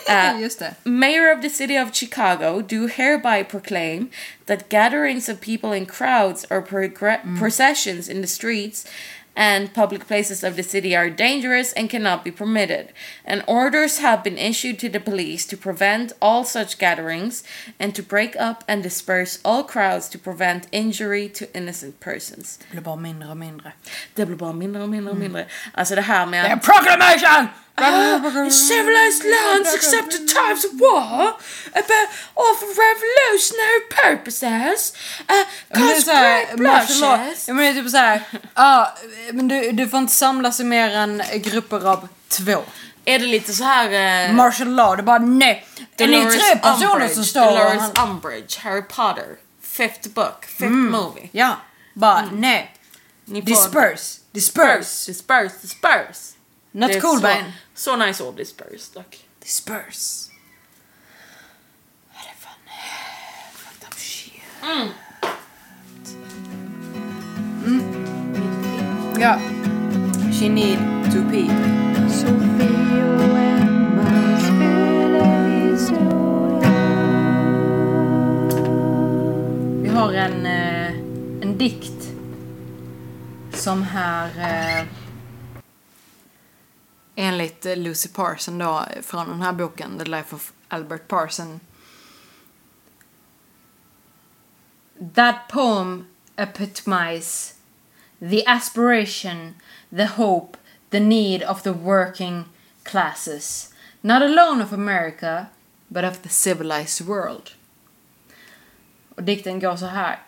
[0.10, 0.74] Eh, Just det.
[0.84, 4.08] Mayor of the city of Chicago do hereby proclaim
[4.45, 8.88] that gatherings of people in crowds or progr- processions in the streets
[9.36, 12.88] and public places of the city are dangerous and cannot be permitted.
[13.26, 17.43] And orders have been issued to the police to prevent all such gatherings
[17.80, 22.58] and to break up and disperse all crowds to prevent injury to innocent persons.
[22.58, 23.71] Det blir bara mindre och mindre.
[24.13, 25.41] Det blir bara mindre och mindre och mindre.
[25.41, 25.52] Mm.
[25.74, 26.52] Alltså det här med att...
[26.52, 27.48] Er proclamation!
[27.77, 31.27] In civilized lands except in times of war,
[31.73, 34.93] about or for revolutionary purposes,
[35.29, 36.47] uh, cause great.
[37.47, 38.21] Ja men det är typ såhär,
[38.55, 38.93] ja
[39.33, 42.63] men du, du får inte samlas i mer än grupper av två.
[43.05, 44.25] Är det lite så här...
[44.29, 45.67] eh, Martial law, det bara nej.
[45.95, 47.45] Det är tre personer som står.
[47.45, 49.25] Dolores Umbridge, Harry Potter,
[49.63, 50.91] fifth book, fifth Mm.
[50.91, 51.29] movie.
[51.31, 51.55] Ja,
[51.93, 52.75] bara nej.
[53.25, 55.11] Ni får- Disperse, disperse.
[55.11, 56.35] Disperse, disperse.
[56.75, 57.51] Not Det cool så, man.
[57.75, 59.17] så nice ord, disperse dock.
[59.43, 60.31] Disperse.
[62.13, 62.59] Ja, Det är fan
[63.53, 64.41] fucked up shit.
[69.19, 69.39] Ja.
[70.39, 70.79] She need
[71.13, 71.49] to pee.
[72.09, 73.35] Sofie och.
[79.81, 80.91] Vi har en, eh,
[81.41, 82.09] en dikt
[83.53, 84.85] som här eh,
[87.15, 91.60] enligt eh, Lucy Parson då från den här boken The Life of Albert Parson.
[95.13, 97.56] That poem epitomizes
[98.19, 99.56] the aspiration,
[99.89, 100.58] the hope,
[100.89, 102.45] the need of the working
[102.84, 105.47] classes, not alone of America,
[105.88, 107.51] but of the civilized world.
[109.15, 110.19] Och dikten går så här.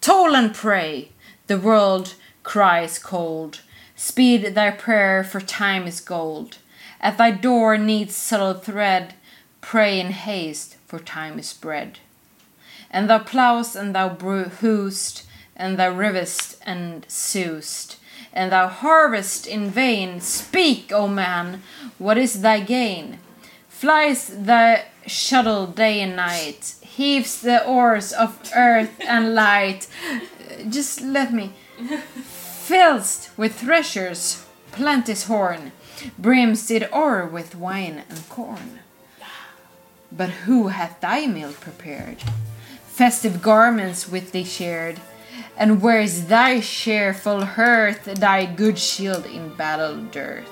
[0.00, 1.08] Toll and pray,
[1.46, 2.08] the world
[2.42, 3.58] cries cold.
[3.96, 6.58] Speed thy prayer, for time is gold.
[7.00, 9.14] At thy door needs subtle thread.
[9.62, 11.98] Pray in haste, for time is bread.
[12.90, 17.96] And thou ploughst and thou hoest, and thou rivest and sewest,
[18.34, 20.20] and thou harvest in vain.
[20.20, 21.62] Speak, O man,
[21.96, 23.18] what is thy gain?
[23.68, 29.88] Flies the shuttle day and night, heaves the oars of earth and light.
[30.68, 31.52] Just let me.
[32.66, 35.70] Filled with treasures, plenty's horn,
[36.18, 38.80] brims did o'er with wine and corn.
[40.10, 42.24] But who hath thy meal prepared?
[42.88, 44.98] Festive garments with thee shared,
[45.56, 50.50] and where's thy cheerful hearth, thy good shield in battle dearth?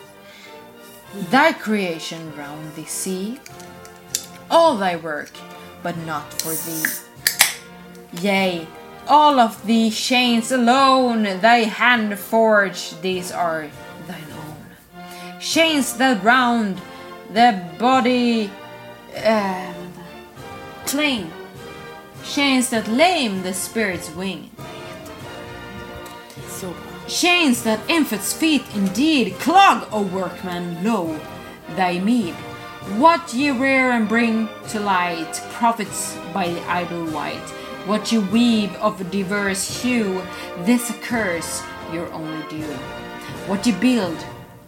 [1.33, 3.41] Thy creation round thee see,
[4.49, 5.33] all thy work,
[5.83, 8.23] but not for thee.
[8.23, 8.69] Yea,
[9.09, 13.69] all of thee chains alone, thy hand forged, these are
[14.07, 15.41] thine own.
[15.41, 16.81] Chains that round
[17.33, 18.51] the body
[19.25, 19.93] um,
[20.87, 21.31] cling,
[22.25, 24.51] chains that lame the spirit's wing.
[24.57, 24.65] Bra.
[27.07, 31.21] Chains that infant's feet indeed clog, O workman, lo,
[31.77, 32.35] thy meed.
[32.97, 37.64] What ye rear and bring to light profits by the idle white.
[37.87, 40.23] What you weave of diverse hue,
[40.61, 42.73] this occurs your only due.
[43.47, 44.17] What you build,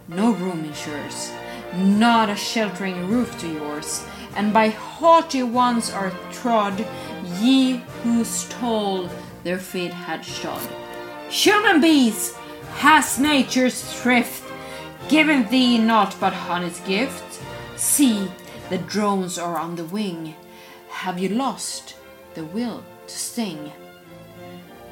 [0.07, 1.31] no room ensures,
[1.75, 6.85] not a sheltering roof to yours, and by haughty ones are trod,
[7.39, 9.09] ye whose toll
[9.43, 10.61] their feet had shod.
[11.29, 12.35] Human bees
[12.75, 14.43] has nature's thrift
[15.09, 17.41] given thee naught but honey's gift?
[17.77, 18.29] See,
[18.69, 20.35] the drones are on the wing.
[20.89, 21.95] Have you lost
[22.37, 23.71] the will to sting?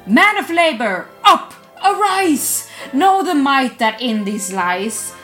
[0.04, 1.54] Man of labor, up,
[1.84, 2.68] arise!
[2.92, 5.14] Know the might that in these lies.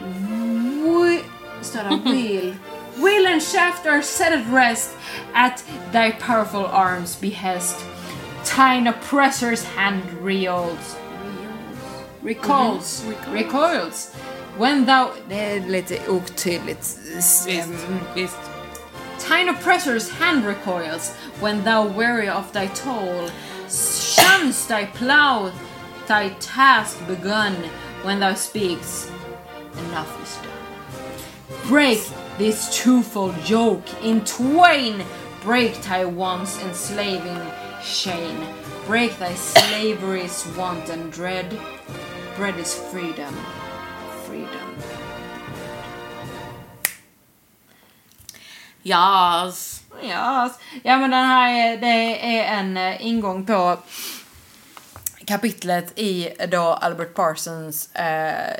[0.00, 1.22] We,
[1.62, 2.54] står det will.
[2.98, 4.90] Will and shaft are set at rest
[5.34, 5.62] at
[5.92, 7.76] thy powerful arms' behest.
[8.44, 10.96] Thine oppressor's hand reels.
[12.22, 13.04] Recoils.
[13.32, 14.12] Recoils.
[14.58, 15.10] When thou...
[15.28, 16.98] Det er är lite otydligt.
[17.16, 17.48] Visst,
[18.14, 18.49] visst.
[19.30, 23.30] Thine oppressor's hand recoils when thou weary of thy toil,
[23.68, 25.52] shuns thy plough,
[26.08, 27.54] thy task begun,
[28.02, 29.08] when thou speaks,
[29.86, 31.68] enough is done.
[31.68, 32.00] Break
[32.38, 35.04] this twofold yoke in twain,
[35.42, 37.40] break thy once enslaving
[37.84, 38.36] chain,
[38.84, 41.56] break thy slavery's want and dread.
[42.34, 43.36] Bread is freedom.
[48.82, 49.82] Yes.
[50.02, 53.78] Ja, ja men den här är, det är en eh, ingång på
[55.24, 58.50] kapitlet i då Albert Parsons eh,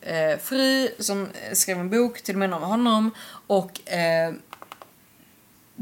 [0.00, 3.10] eh, fru som skrev en bok till och med om honom
[3.46, 4.32] och eh,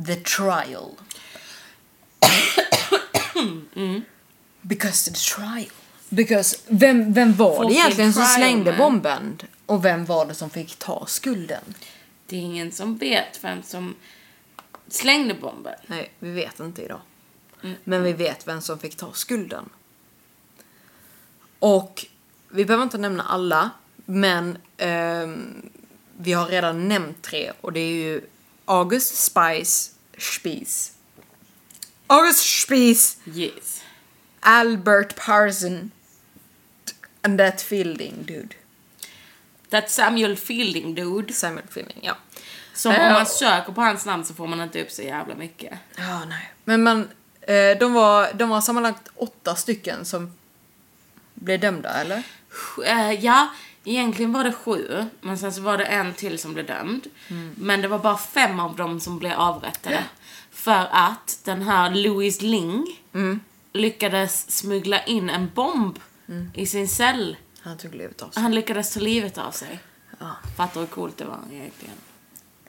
[0.07, 0.91] The Trial.
[4.63, 5.71] Because the trial.
[6.09, 9.39] Because vem, vem var Folk det egentligen som slängde bomben?
[9.67, 11.75] Och vem var det som fick ta skulden?
[12.27, 13.97] Det är ingen som vet vem som
[14.89, 15.75] slängde bomben.
[15.87, 17.01] Nej, vi vet inte idag.
[17.85, 19.69] Men vi vet vem som fick ta skulden.
[21.59, 22.07] Och
[22.49, 23.71] vi behöver inte nämna alla,
[24.05, 25.71] men ehm,
[26.19, 28.21] vi har redan nämnt tre och det är ju
[28.65, 30.93] August Spice Spies.
[32.07, 33.83] August Spies, Yes.
[34.41, 35.91] Albert Parson
[37.23, 38.55] and that Fielding dude.
[39.71, 41.33] That Samuel Fielding dude.
[41.33, 42.17] Samuel Fielding, ja.
[42.75, 45.35] Som Eh, om man söker på hans namn så får man inte upp så jävla
[45.35, 45.79] mycket.
[45.97, 46.53] Ja, nej.
[46.65, 47.09] Men man,
[47.41, 50.33] eh, de, var, de var sammanlagt åtta stycken som
[51.35, 52.23] blev dömda, eller?
[52.87, 53.49] Eh, ja,
[53.87, 57.07] Egentligen var det sju, men sen så var det en till som blev dömd.
[57.57, 60.05] Men det var bara fem av dem som blev avrättade.
[60.51, 63.01] För att den här Louis Ling
[63.73, 65.99] lyckades smuggla in en bomb
[66.55, 67.37] i sin cell.
[67.65, 68.43] Han tog livet av sig.
[68.43, 69.79] Han lyckades ta livet av sig.
[70.19, 70.37] Ja.
[70.57, 71.97] Fattar hur coolt det var egentligen.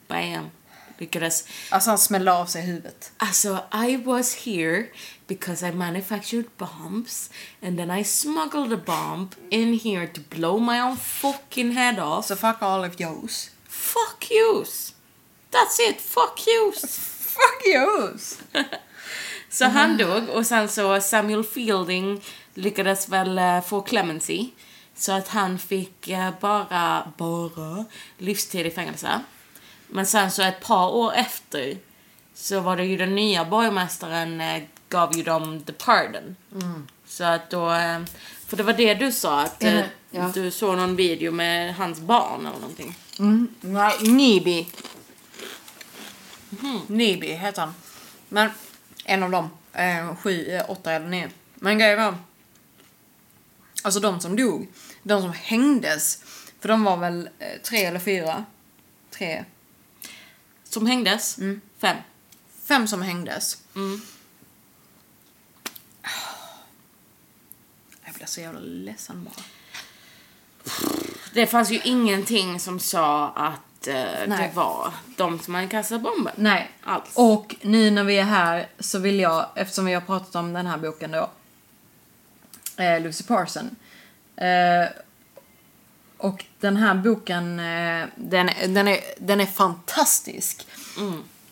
[0.07, 0.49] Bam.
[0.97, 1.47] Lyckades.
[1.69, 3.11] Alltså han smällde av sig huvudet.
[3.17, 4.85] Alltså, I was here
[5.27, 7.29] because I manufactured bombs
[7.61, 12.25] and then I smuggled a bomb in here to blow my own fucking head off.
[12.25, 13.51] Så fuck all of yous.
[13.67, 14.93] Fuck yous!
[15.51, 16.97] That's it, fuck yous!
[17.35, 18.39] Fuck yous!
[19.49, 22.21] Så han dog och sen så Samuel Fielding
[22.53, 24.49] lyckades väl eh, få clemency.
[24.97, 27.85] Så att han fick eh, bara, bara
[28.17, 29.19] livstid i fängelse.
[29.87, 31.77] Men sen så ett par år efter
[32.33, 36.35] så var det ju den nya borgmästaren eh, gav ju dem the pardon.
[37.07, 37.99] Så att då, eh,
[38.47, 40.31] för det var det du sa att Mm, ja.
[40.33, 42.95] du såg någon video med hans barn eller någonting.
[43.19, 44.67] Mm, nej, Nibi.
[46.87, 47.73] Nibi heter han.
[48.29, 48.49] Men
[49.05, 49.49] en av dem.
[49.73, 51.29] Eh, sju, åtta eller nio.
[51.55, 52.15] Men grejen var.
[53.83, 54.67] Alltså de som dog.
[55.07, 56.23] De som hängdes.
[56.59, 58.45] För de var väl eh, tre eller fyra.
[59.11, 59.45] Tre.
[60.63, 61.39] Som hängdes,
[61.77, 61.97] fem.
[62.63, 63.57] Fem som hängdes.
[63.75, 64.01] Mm.
[68.05, 69.43] Jag blir så jävla ledsen bara.
[71.33, 73.93] Det fanns ju ingenting som sa att eh,
[74.27, 76.33] det var de som hade kastat bomben.
[76.35, 76.71] Nej.
[76.83, 77.11] Alls.
[77.13, 80.67] Och nu när vi är här så vill jag, eftersom vi har pratat om den
[80.67, 81.29] här boken då.
[82.77, 83.75] Eh, Lucy Parson.
[84.37, 84.87] Eh,
[86.17, 90.67] och den här boken, eh, den, den, är, den är fantastisk.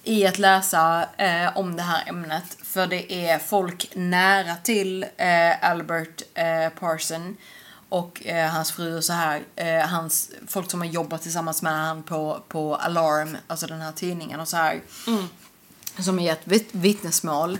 [0.03, 2.57] I att läsa eh, om det här ämnet.
[2.63, 7.37] För det är folk nära till eh, Albert eh, Parson.
[7.89, 9.41] Och eh, hans fru och så här.
[9.87, 14.39] Hans, folk som har jobbat tillsammans med han på, på Alarm, alltså den här tidningen
[14.39, 14.81] och så här.
[15.99, 17.57] Som är ett vitt, vittnesmål.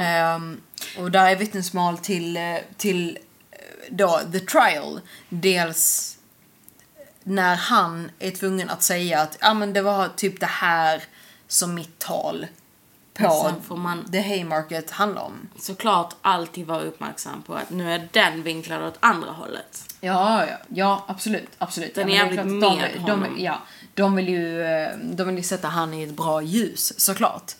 [0.00, 0.60] Ehm,
[0.98, 2.38] och där är vittnesmål till,
[2.76, 3.18] till
[3.90, 5.00] då, the trial.
[5.28, 6.12] Dels
[7.22, 11.02] när han är tvungen att säga att ja men det var typ det här
[11.48, 12.46] som mitt tal
[13.68, 15.48] på man- The Haymarket handlar om.
[15.60, 19.94] såklart alltid vara uppmärksam på att nu är den vinklad åt andra hållet.
[20.00, 21.94] Ja, ja, ja absolut, absolut.
[21.94, 23.22] Den ja, är jävligt med de, honom.
[23.34, 23.62] de, ja,
[23.94, 27.52] de vill ju eh, de vill ju sätta han i ett bra ljus, såklart.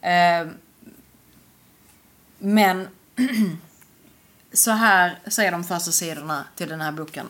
[0.00, 0.46] Eh,
[2.38, 2.88] men
[4.52, 7.26] så här säger de första sidorna till den här boken.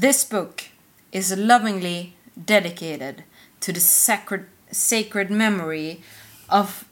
[0.00, 0.70] This book
[1.10, 3.22] is lovingly dedicated
[3.60, 6.02] to the sacred, sacred memory
[6.48, 6.84] of,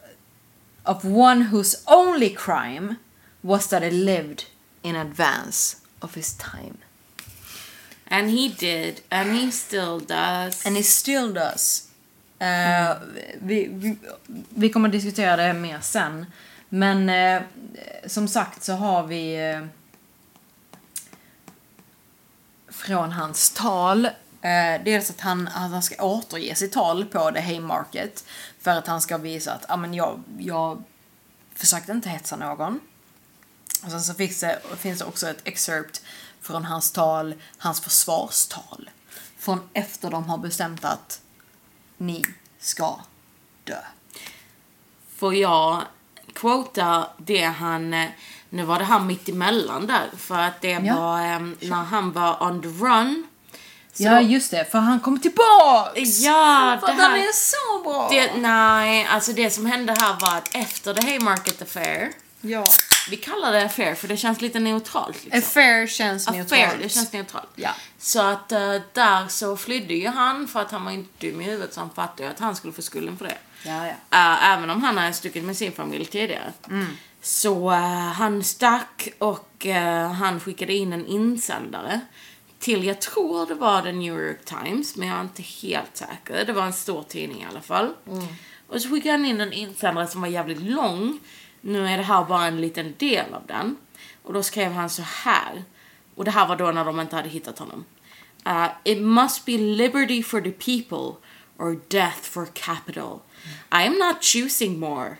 [0.85, 2.97] of one whose only crime
[3.43, 4.45] was that he lived
[4.83, 6.79] in advance of his time.
[8.09, 10.67] And he did, and he still does.
[10.67, 11.89] And he still does.
[12.39, 12.97] Eh,
[13.41, 13.97] vi, vi,
[14.55, 16.27] vi kommer att diskutera det mer sen.
[16.77, 17.43] Men eh,
[18.07, 19.67] som sagt så har vi eh,
[22.69, 24.05] från hans tal
[24.43, 28.25] eh, dels att han, att han ska återge sitt tal på The Haymarket
[28.61, 30.83] för att han ska visa att ah, men jag, jag
[31.55, 32.81] försökte inte hetsa någon.
[33.85, 36.03] Och sen så finns det, finns det också ett excerpt
[36.41, 38.91] från hans tal, hans försvarstal.
[39.39, 41.21] Från efter de har bestämt att
[41.97, 42.23] ni
[42.59, 43.01] ska
[43.65, 43.81] dö.
[45.17, 45.83] Får jag
[46.37, 47.95] quota det han...
[47.95, 48.07] eh,
[48.51, 50.11] Nu var det han mitt emellan där.
[50.19, 50.95] För att det Ja.
[50.97, 53.27] var eh, när han var on the run.
[53.93, 56.19] Så ja, just det, för han kom tillbaks!
[56.21, 58.09] Ja, för det här- är så bra!
[58.11, 62.11] Det, nej, alltså det som hände här var att efter The Haymarket Affair.
[62.41, 62.65] ja.
[63.11, 65.25] Vi kallar det affair för det känns lite neutralt.
[65.25, 65.39] Liksom.
[65.39, 66.83] Affair känns Affair, neutralt.
[66.83, 67.49] det känns neutralt.
[67.55, 67.71] Ja.
[67.99, 71.45] Så att eh, där så flydde ju han för att han var inte dum i
[71.45, 73.39] huvudet så han fattade ju att han skulle få skulden för det.
[73.63, 73.93] Ja, ja.
[74.19, 76.53] Eh, även om han hade stuckit med sin familj tidigare.
[77.23, 77.79] Så eh,
[78.13, 82.01] han stack och eh, han skickade in en insändare
[82.59, 86.45] till, jag tror det var The New York Times, men jag är inte helt säker.
[86.45, 87.95] Det var en stor tidning i alla fall.
[88.69, 91.21] Och så skickade han in en insändare som var jävligt lång.
[91.61, 93.77] Nu är det här bara en liten del av den.
[94.23, 95.65] Och då skrev han så här.
[96.15, 97.85] Och det här var då när de inte hade hittat honom.
[98.47, 101.21] Uh, it must be liberty for the people
[101.59, 103.21] or death for capital.
[103.71, 105.19] I am not choosing more.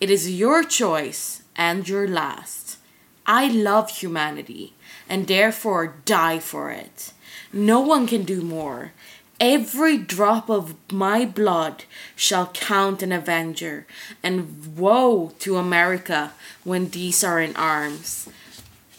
[0.00, 2.78] It is your choice and your last.
[3.26, 4.74] I love humanity
[5.08, 7.12] and therefore die for it.
[7.52, 8.92] No one can do more.
[9.40, 13.84] Every drop of my blood shall count an avenger,
[14.22, 18.28] and woe to America when these are in arms.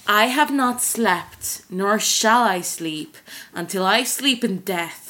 [0.07, 3.15] I have not slept, nor shall I sleep,
[3.53, 5.04] until I sleep in death,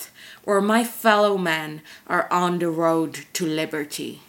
[0.45, 4.19] or my fellow men are on the road to liberty.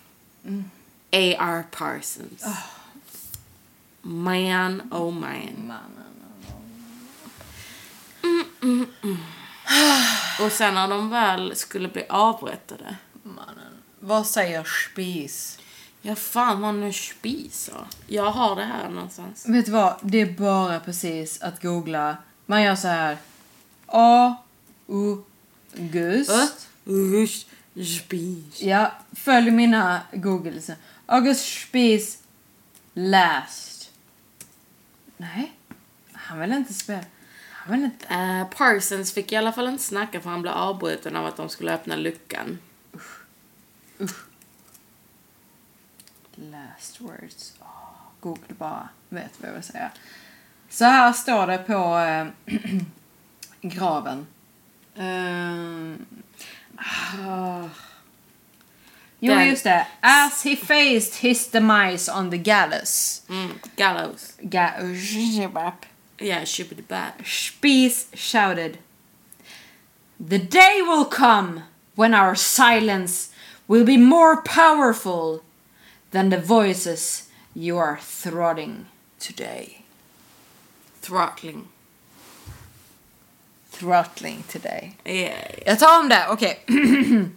[1.12, 1.66] A.R.
[1.70, 2.44] Parsons.
[4.02, 5.72] Man, oh man.
[8.22, 9.16] Mm, mm, mm.
[10.40, 12.96] Och sen när de väl skulle bli avrättade.
[13.22, 13.82] Mannen.
[14.00, 15.58] Vad säger spis?
[16.02, 17.86] Ja, fan vad nu spiser.
[18.06, 19.46] Jag har det här någonstans.
[19.48, 19.94] Vet du vad?
[20.02, 22.16] Det är bara precis att googla.
[22.46, 23.16] Man gör så här.
[23.86, 24.36] A.
[24.88, 25.16] U.
[25.76, 26.68] Gust.
[26.86, 27.46] Usch,
[27.98, 28.62] spis.
[28.62, 30.70] Ja, följ mina googles.
[31.06, 32.18] August Spies
[32.94, 33.90] last.
[35.16, 35.52] Nej,
[36.12, 37.04] han vill inte spela.
[37.50, 38.06] Han vill inte.
[38.06, 41.48] Eh, Parsons fick i alla fall inte snacka för han blev avbruten av att de
[41.48, 42.58] skulle öppna luckan.
[46.34, 47.54] Last words.
[47.60, 47.66] Oh,
[48.20, 49.90] Google bara vet vad jag vill säga.
[50.70, 52.26] Så här står det på eh,
[53.60, 54.26] graven.
[54.98, 56.06] Ehm,
[56.78, 57.68] ah.
[59.20, 59.86] Jo, Den- just det.
[60.02, 63.22] As he faced his demise on the gallows.
[63.28, 64.32] Mm, gallows.
[64.48, 64.74] Ga-
[66.20, 67.12] Yeah, shippity bad.
[67.24, 68.78] Spies shouted,
[70.18, 71.62] The day will come
[71.94, 73.28] when our silence
[73.68, 75.42] will be more powerful
[76.10, 78.86] than the voices you are throttling
[79.18, 79.82] today.
[81.02, 81.68] Throttling.
[83.78, 84.92] Throttling today.
[85.04, 85.50] Yeah.
[85.66, 86.64] Jag tar om det, okej.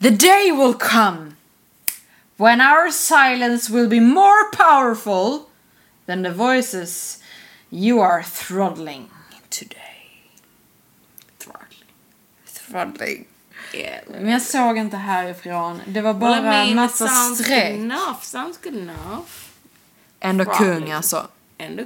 [0.00, 1.36] The day will come
[2.36, 5.48] when our silence will be more powerful
[6.06, 7.22] than the voices
[7.70, 9.08] you are throttling
[9.50, 9.78] today.
[11.38, 11.88] Throttling.
[12.46, 13.26] Throttling.
[13.74, 14.00] Yeah.
[14.08, 15.80] Men jag såg inte härifrån.
[15.86, 17.70] Det var Well, I bara mean, massa sounds streck.
[17.70, 18.20] enough.
[18.22, 19.28] Sounds good enough.
[20.20, 21.28] Ändå kung alltså.
[21.58, 21.84] Ändå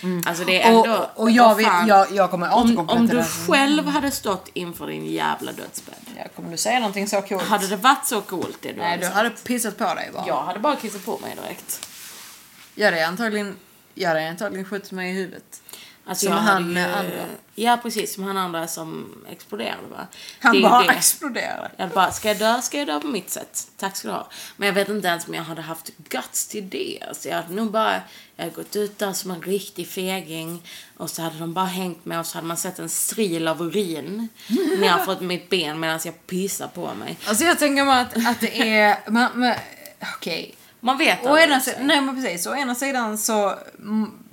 [0.00, 0.22] kul.
[0.26, 1.08] Alltså det är ändå...
[1.14, 3.24] Och, och jag, fan, jag, jag kommer om, om du det.
[3.24, 5.94] själv hade stått inför din jävla dödsbädd.
[6.16, 7.42] Ja, kommer du säga någonting så coolt?
[7.42, 9.16] Hade det varit så coolt det du Nej, du sagt?
[9.16, 10.24] hade pissat på dig bara.
[10.26, 11.88] Jag hade bara kissat på mig direkt.
[12.74, 13.56] Jag hade antagligen,
[13.94, 15.62] jag hade antagligen skjutit mig i huvudet.
[16.06, 17.26] Alltså Som jag han ju, andra.
[17.54, 20.06] Ja precis, som han andra som exploderade va.
[20.40, 21.70] Han Det bara exploderade.
[21.76, 23.68] Jag bara, ska jag dö, ska jag dö på mitt sätt.
[23.76, 24.28] Tack ska du ha.
[24.56, 26.98] Men jag vet inte ens om jag hade haft guts till det.
[27.08, 28.00] Alltså jag hade nog bara,
[28.36, 30.62] jag hade gått ut där som en riktig feging.
[30.96, 33.62] Och så hade de bara hängt med och så hade man sett en stril av
[33.62, 34.28] urin
[34.78, 37.16] nerför mitt ben medan jag pissar på mig.
[37.26, 38.98] Alltså jag tänker mig att, att det är...
[40.16, 40.54] Okej.
[40.80, 43.54] Man vet Å aldrig, ena sidan, nej men precis, å ena sidan så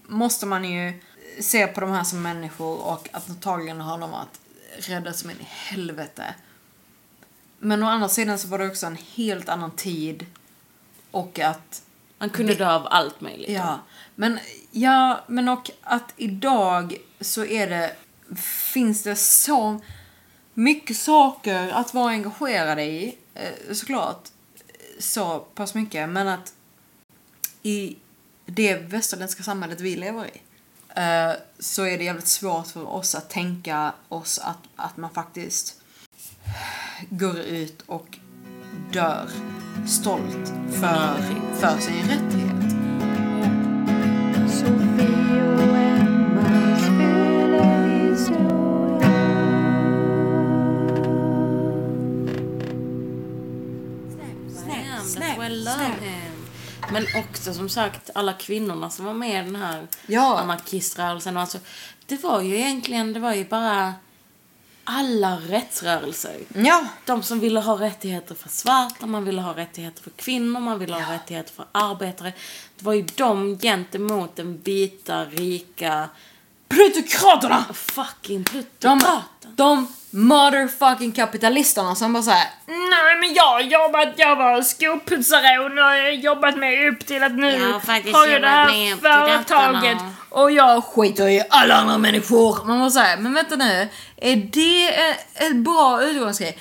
[0.08, 1.02] måste man ju
[1.40, 4.40] se på de här som människor och att antagligen har de varit
[4.78, 6.36] rädda som in i helvete.
[7.60, 10.26] Men å andra sidan så var det också en helt annan tid
[11.12, 11.84] och att
[12.18, 13.50] Man kunde dö av allt möjligt.
[13.50, 13.80] Ja,
[14.16, 14.40] men,
[14.72, 17.96] ja, men och att idag så är det,
[18.74, 19.80] finns det så
[20.54, 24.28] mycket saker att vara engagerad i, eh, såklart,
[25.00, 26.54] så pass mycket, men att
[27.64, 27.98] i
[28.46, 30.42] det västerländska samhället vi lever i
[30.96, 35.82] Eh, så är det jävligt svårt för oss att tänka oss att, att man faktiskt
[37.10, 38.18] går ut och
[38.94, 39.30] dör
[39.88, 41.16] stolt för,
[41.54, 42.72] för sin rättighet.
[44.52, 47.02] Sofie och Emmas
[56.94, 60.40] men också som sagt alla kvinnorna som var med i den här Ja.
[60.40, 61.38] anarkiströrelsen.
[61.38, 61.58] Alltså,
[62.06, 63.94] det var ju egentligen, det var ju bara
[64.84, 66.38] alla rättsrörelser.
[66.56, 66.86] Ja.
[67.06, 70.94] De som ville ha rättigheter för svarta, man ville ha rättigheter för kvinnor, man ville
[70.96, 72.34] ha rättigheter för arbetare.
[72.78, 76.10] Det var ju de gentemot den vita, rika,
[76.72, 77.66] Plutokraterna!
[77.74, 79.56] fucking De, plutokraten.
[79.56, 85.72] de motherfucking kapitalisterna som bara såhär Nej men jag har jobbat, jag var skoputsare och
[85.72, 88.98] nu har jag jobbat mig upp till att nu Jag har har jag det här
[88.98, 89.98] företaget
[90.30, 92.66] och jag skiter i alla andra människor.
[92.66, 96.58] Man måste säga, men vänta nu, är det en bra utgångsgrej?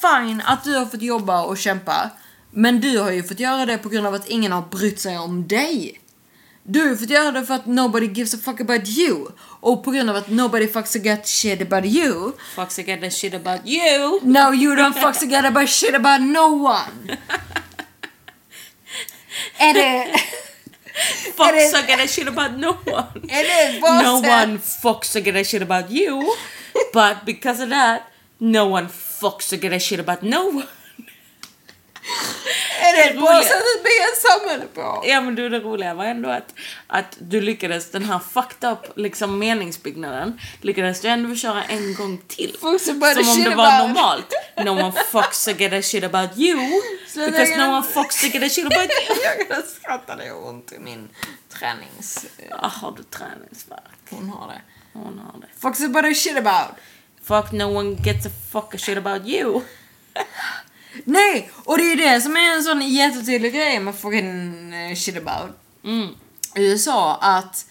[0.00, 2.10] Fine att du har fått jobba och kämpa,
[2.50, 5.18] men du har ju fått göra det på grund av att ingen har brytt sig
[5.18, 6.00] om dig.
[6.62, 9.26] Du fått göra det för att nobody gives a fuck about you.
[9.60, 12.32] Och på grund av att nobody fucks a get shit about you.
[12.54, 14.20] Fucks I get the shit about you.
[14.22, 17.16] No you don't fucks a get about shit about no one.
[19.58, 20.14] är det...
[21.36, 23.20] Fucks det- I get a shit about no one.
[24.02, 26.22] No one fucks to get a shit about you,
[26.92, 28.02] but because of that,
[28.38, 28.88] no one
[29.20, 30.66] fucks to get a shit about no one.
[32.80, 35.04] Är det ett bra sätt att bygga ett samhälle på?
[35.06, 36.54] Ja men du det roliga var ändå att,
[36.86, 42.22] att du lyckades, den här fucked up liksom meningsbyggnaden, lyckades du ändå köra en gång
[42.28, 42.56] till.
[42.60, 42.78] Som om
[43.44, 44.32] det var about- normalt.
[44.56, 46.58] No one fucks to get a shit about you.
[47.08, 49.16] Sluta Because no one fucks to get a shit about you.
[49.48, 51.08] Jag skrattade ont i min
[51.58, 52.26] tränings...
[52.50, 53.80] Ah, har du träningsvärk?
[54.10, 54.60] Hon har det.
[54.92, 55.46] Hon har det.
[55.58, 56.76] Fucks about a shit about.
[57.24, 59.60] Fuck no one gets a fuck a shit about you.
[61.04, 61.50] Nej!
[61.54, 65.56] Och det är det som är en sån jättetydlig grej med fucking eh, shit about.
[65.84, 66.08] Mm.
[66.54, 67.66] USA att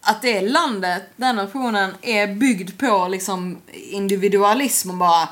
[0.00, 5.28] att det landet, den nationen, är byggd på liksom individualism och bara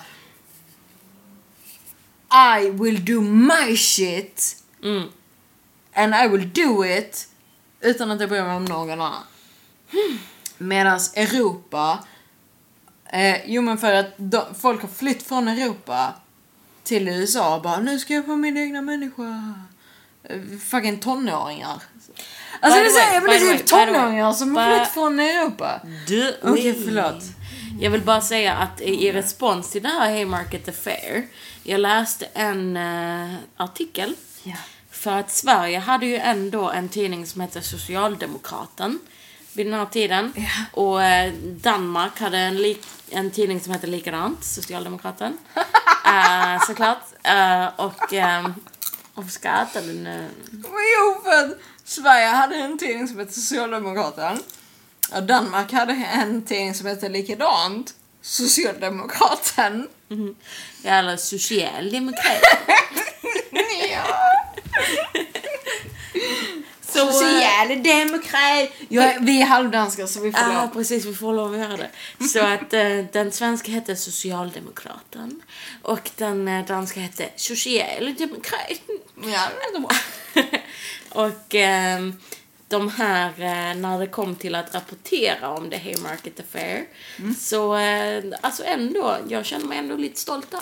[2.59, 5.09] I will do my shit Mm.
[5.95, 7.29] and I will do it
[7.81, 9.23] utan att jag bryr mig om någon annan.
[10.59, 12.05] Medan Europa,
[13.07, 16.13] eh, jo men för att de, folk har flytt från Europa
[16.85, 19.55] till USA och bara nu ska jag få min egna människa.
[20.25, 21.83] Eh, fucking tonåringar.
[22.61, 25.81] Alltså det säger väl the way, typ tonåringar som har flytt från Europa.
[26.07, 27.25] Du, Okej, förlåt.
[27.81, 31.27] Jag vill bara säga att i respons till det här Haymarket Affair,
[31.63, 34.15] jag läste en eh, artikel.
[34.43, 34.57] Ja.
[34.91, 38.99] För att Sverige hade ju ändå en tidning som hette Socialdemokraten
[39.57, 40.33] vid den här tiden.
[40.37, 40.83] Ja.
[40.83, 45.39] Och eh, Danmark hade en, lik, en tidning som hette likadant, Socialdemokraten.
[46.07, 47.03] uh, såklart.
[47.29, 48.13] Uh, och...
[48.13, 48.55] Um,
[49.15, 50.29] varför skrattar du nu?
[50.53, 54.39] Jo, för att Sverige hade en tidning som hette Socialdemokraten.
[55.13, 57.95] Och Danmark hade en tidning som hette likadant.
[58.23, 59.89] Socialdemokraten.
[60.09, 60.35] Mhm.
[60.85, 62.43] Eller socialdemokrat.
[63.91, 64.05] ja.
[66.95, 68.71] Så, eh, Socialdemokrat.
[68.89, 70.69] Ja, vi är halvdanskar så vi får Ja, lov.
[70.69, 71.05] precis.
[71.05, 71.91] Vi får lov att göra det.
[72.27, 75.43] Så att eh, den svenska hette Socialdemokraten
[75.83, 78.99] och den eh, danska hette Socialdemokraten.
[79.25, 79.91] Ja, det är bra.
[81.25, 82.01] och eh,
[82.69, 86.85] de här, eh, när det kom till att rapportera om The Haymarket Affair,
[87.41, 90.61] så eh, alltså ändå, jag känner mig ändå lite stolt där.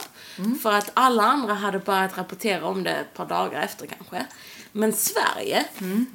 [0.63, 4.27] För att alla andra hade börjat rapportera om det ett par dagar efter kanske.
[4.73, 5.65] Men Sverige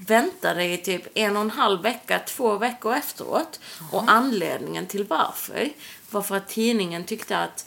[0.07, 3.59] väntade i typ en och en halv vecka, två veckor efteråt.
[3.91, 5.69] Och anledningen till varför
[6.11, 7.65] var för att tidningen tyckte att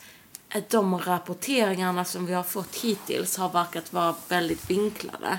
[0.55, 5.39] att de rapporteringarna som vi har fått hittills har verkat vara väldigt vinklade.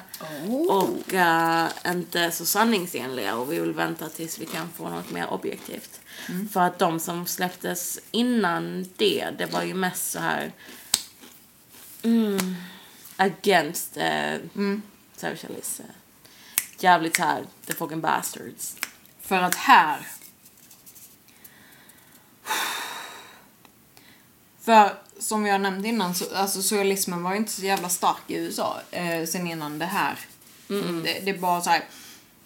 [0.69, 5.33] Och eh, inte så sanningsenliga och vi vill vänta tills vi kan få något mer
[5.33, 5.99] objektivt.
[6.51, 10.51] För att de som släpptes innan det, det var ju mest så här
[12.03, 12.55] mm,
[13.15, 14.77] against uh,
[15.21, 15.83] socialism.
[16.79, 18.75] Jävligt så här, the fucking bastards.
[19.21, 20.07] För att här...
[24.61, 28.35] För som har nämnt innan, så, alltså socialismen var ju inte så jävla stark i
[28.35, 30.19] USA eh, sen innan det här.
[30.67, 31.83] Det, det är bara så här,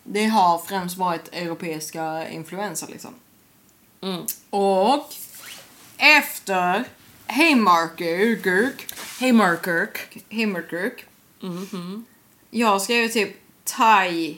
[0.04, 3.14] Det har främst varit europeiska influenser liksom.
[4.02, 4.26] Mm.
[4.50, 5.14] Och
[5.98, 6.84] efter
[7.28, 8.46] Haymarket,
[9.20, 9.98] Haymarket.
[10.32, 10.98] Haymarket,
[11.42, 12.06] Mhm.
[12.60, 14.38] Jag skrev typ Thai,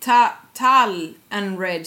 [0.00, 1.86] ta, Tal and Red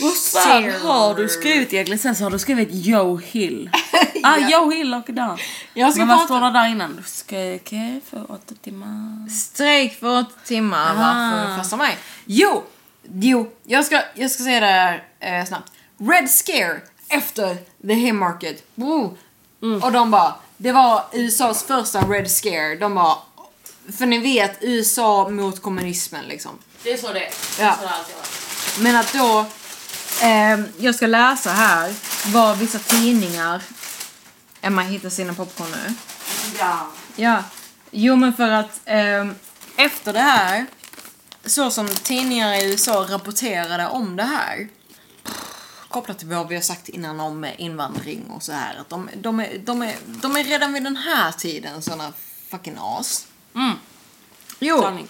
[0.00, 1.98] Vad fan har du skrivit egentligen?
[1.98, 3.70] Sen så har du skrivit Joe Hill.
[4.22, 4.48] ah, Ja.
[4.50, 5.38] Joe Hill och Dan.
[5.74, 7.02] Jag ska Men vad prata- står det där innan?
[7.06, 7.68] Strejk
[8.10, 9.28] för åtta timmar.
[9.28, 10.94] Strejk för åtta timmar, Ah.
[10.94, 11.98] varför första maj?
[12.24, 12.64] Jo,
[13.12, 15.04] jo, jag ska, jag ska säga det här
[15.40, 15.72] eh, snabbt.
[15.98, 17.56] Red Scare efter
[17.86, 18.64] the Haymarket.
[18.74, 19.16] Woo.
[19.82, 22.76] Och de bara, det var USAs första Red Scare.
[22.76, 23.16] De bara,
[23.98, 26.58] för ni vet USA mot kommunismen liksom.
[26.82, 27.32] Det är så det är.
[27.60, 27.76] Ja.
[27.76, 28.78] Så det alltid varit.
[28.78, 29.46] Men att då,
[30.22, 31.94] ehm, jag ska läsa här
[32.26, 33.62] vad vissa tidningar,
[34.60, 35.94] Emma hittar sina popcorn nu.
[36.58, 36.86] Ja.
[37.16, 37.44] Ja,
[37.90, 39.34] jo men för att ehm,
[39.76, 40.66] efter det här,
[41.44, 44.68] så som tidningar i USA rapporterade om det här,
[45.88, 49.10] kopplat till vad vi har sagt innan om eh, invandring och så här, att de,
[49.16, 52.12] de, är, de, är, de är redan vid den här tiden såna
[52.50, 53.26] fucking as.
[53.54, 53.78] Mm.
[54.62, 55.06] Jo,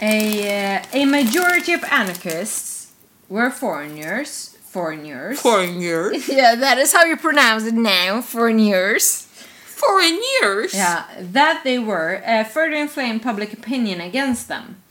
[0.00, 2.92] a, eh, a majority of anarchists
[3.28, 5.40] were foreigners, foreigners.
[5.40, 6.28] Foreign years.
[6.40, 9.22] yeah, that is how you pronounce it now, foreigners.
[9.64, 10.74] Foreign years?
[10.74, 14.82] Yeah, that they were uh, further inflamed public opinion against them.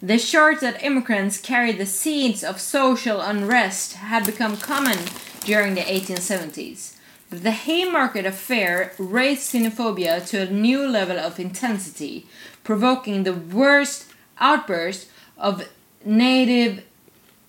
[0.00, 4.98] The charge that immigrants carried the seeds of social unrest had become common
[5.40, 6.94] during the 1870s.
[7.30, 12.26] The Haymarket affair raised xenophobia to a new level of intensity,
[12.64, 14.06] provoking the worst
[14.38, 15.68] outburst of
[16.04, 16.84] native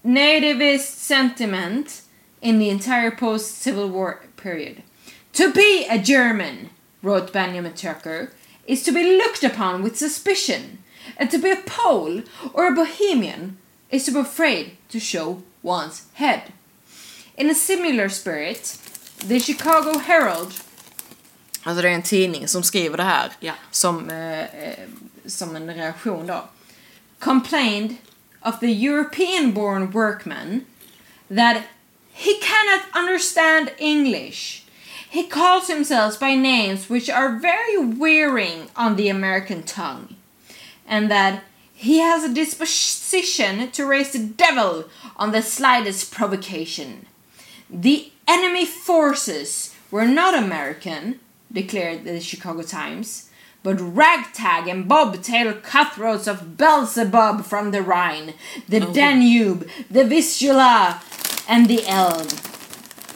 [0.06, 2.02] nativist sentiment
[2.42, 4.84] in the entire post Civil War period.
[5.34, 6.72] To be a German,
[7.02, 8.34] wrote Benjamin Tucker,
[8.68, 10.80] is to be looked upon with suspicion,
[11.16, 12.24] and to be a Pole
[12.54, 13.58] or a Bohemian
[13.92, 16.52] is to be afraid to show one's head.
[17.38, 18.78] In a similar spirit,
[19.28, 20.54] the Chicago Herald,
[21.64, 23.54] alltså det är en tidning som skriver det här Ja.
[23.72, 24.88] som, eh, eh,
[25.26, 26.50] som en reaktion då,
[27.20, 27.96] complained
[28.42, 30.62] of the European-born workman
[31.30, 31.58] that
[32.14, 34.64] he cannot understand English.
[35.12, 40.16] He calls himself by names which are very wearing on the American tongue,
[40.88, 41.34] and that
[41.76, 44.84] he has a disposition to raise the devil
[45.16, 47.06] on the slightest provocation.
[47.82, 49.76] The enemy forces.
[49.92, 51.20] Were not American,
[51.52, 53.32] declared the Chicago Times,
[53.64, 58.36] but ragtag and bobtail cutthroats of Beelzebub from the Rhine,
[58.68, 58.94] the oh.
[58.94, 61.02] Danube, the Vistula,
[61.48, 62.32] and the Elbe.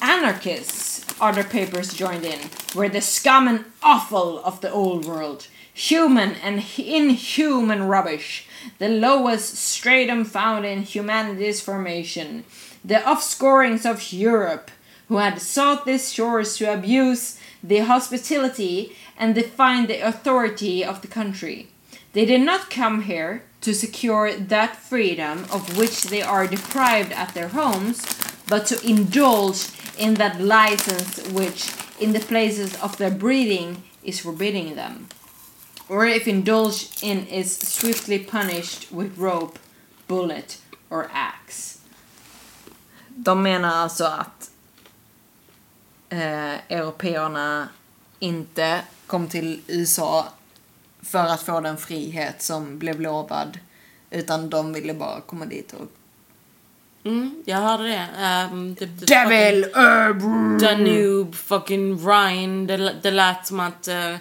[0.01, 5.47] Anarchists, other papers joined in, were the scum and offal of the old world.
[5.75, 8.47] Human and inhuman rubbish,
[8.79, 12.43] the lowest stratum found in humanity's formation,
[12.83, 14.71] the offscorings of Europe,
[15.13, 21.07] who had sought these shores to abuse the hospitality and define the authority of the
[21.07, 21.67] country.
[22.13, 27.35] They did not come here to secure that freedom of which they are deprived at
[27.35, 28.03] their homes,
[28.47, 29.67] but to indulge
[29.99, 35.09] in that license which, in the places of their breeding, is forbidding them.
[35.89, 39.59] Or if indulged in is swiftly punished with rope,
[40.07, 40.57] bullet,
[40.89, 41.81] or axe.
[43.15, 44.49] De menar alltså att
[46.21, 47.67] eh, européerna
[48.19, 50.27] inte kom till USA
[51.01, 53.59] för att få den frihet som blev lovad.
[54.11, 55.87] Utan de ville bara komma dit och...
[57.05, 58.07] Mm, jag hörde det.
[58.51, 59.63] Um, the, the Devil!
[59.63, 62.67] fucking Danube, fucking Rhine.
[62.67, 64.15] Det, det lät som att eh,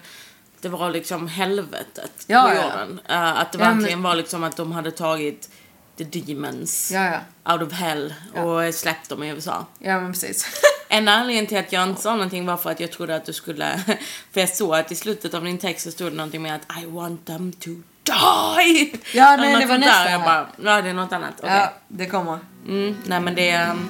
[0.60, 2.62] det var liksom helvetet Ja, på ja.
[2.62, 3.00] jorden.
[3.08, 5.50] Eh, att det Ja, men- verkligen var liksom att de hade tagit
[5.96, 7.20] the demons ja.
[7.52, 9.66] out of hell och släppt dem i USA.
[9.78, 10.46] Ja, men precis.
[10.94, 13.32] Enda anledningen till att jag inte sa någonting var för att jag trodde att du
[13.32, 13.78] skulle...
[14.32, 16.82] För jag såg att i slutet av din text så stod det någonting med att
[16.82, 17.70] I want them to
[18.02, 18.92] die!
[19.14, 20.10] Ja, nej, det var nästa.
[20.10, 21.34] Jag bara, ja det är något annat.
[21.38, 21.50] Okej.
[21.54, 22.38] Ja, det kommer.
[22.68, 23.50] Mm, nej men det...
[23.50, 23.70] är...
[23.70, 23.88] Um,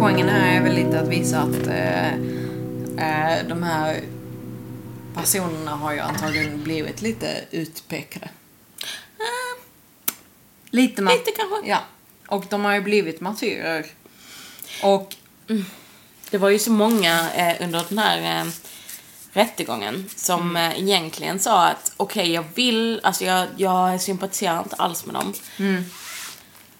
[0.00, 2.12] poängen här är väl lite att visa att eh,
[2.98, 4.00] eh, de här
[5.20, 8.28] personerna har ju antagligen blivit lite utpekade.
[10.70, 11.68] Lite, ma- Lite kanske.
[11.70, 11.78] Ja.
[12.28, 13.86] Och de har ju blivit martyrer.
[14.82, 15.16] Och
[16.30, 18.46] Det var ju så många eh, under den här eh,
[19.32, 25.06] rättegången som eh, egentligen sa att okej, jag vill, alltså jag, jag sympatiserar inte alls
[25.06, 25.32] med dem.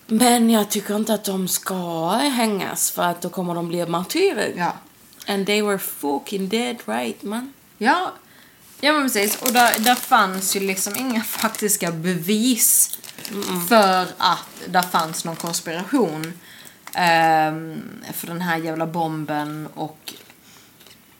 [0.07, 4.53] Men jag tycker inte att de ska hängas för att då kommer de bli martyrer.
[4.57, 4.72] ja.
[5.26, 7.53] And they were fucking dead right man.
[7.78, 8.12] Ja,
[8.81, 9.43] ja men precis.
[9.43, 12.99] Och där, där fanns ju liksom inga faktiska bevis
[13.68, 16.33] för att det fanns någon konspiration
[16.95, 17.83] ehm,
[18.14, 20.14] för den här jävla bomben och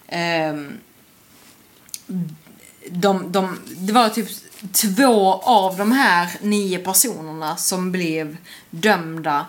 [0.07, 0.79] ehm,
[2.91, 4.29] de, de, det var typ
[4.73, 8.37] två av de här nio personerna som blev
[8.71, 9.47] dömda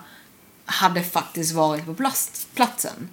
[0.66, 3.10] hade faktiskt varit på plats, platsen.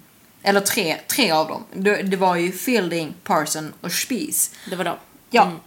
[0.47, 1.63] Eller tre, tre av dem.
[1.73, 4.51] Det, det var ju Fielding, Parson och Spies.
[4.69, 4.97] Det var de.
[5.29, 5.43] Ja.
[5.43, 5.59] Mm.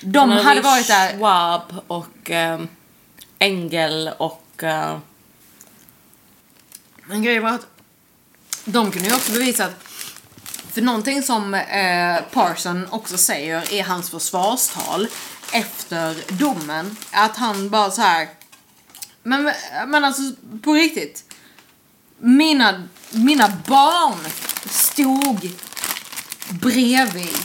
[0.00, 1.10] De Sen hade varit där...
[1.18, 2.60] Schwab och eh,
[3.38, 4.62] Engel och...
[4.62, 4.98] eh,
[7.06, 7.66] Men grejen var att
[8.64, 9.84] de kunde ju också bevisa att
[10.72, 15.08] för någonting som eh, Parson också säger i hans försvarstal
[15.52, 18.28] efter domen att han bara så här.
[19.22, 19.52] Men,
[19.86, 20.22] men alltså
[20.62, 21.24] på riktigt.
[22.18, 24.18] Mina, mina barn
[24.70, 25.50] stod
[26.50, 27.36] bredvid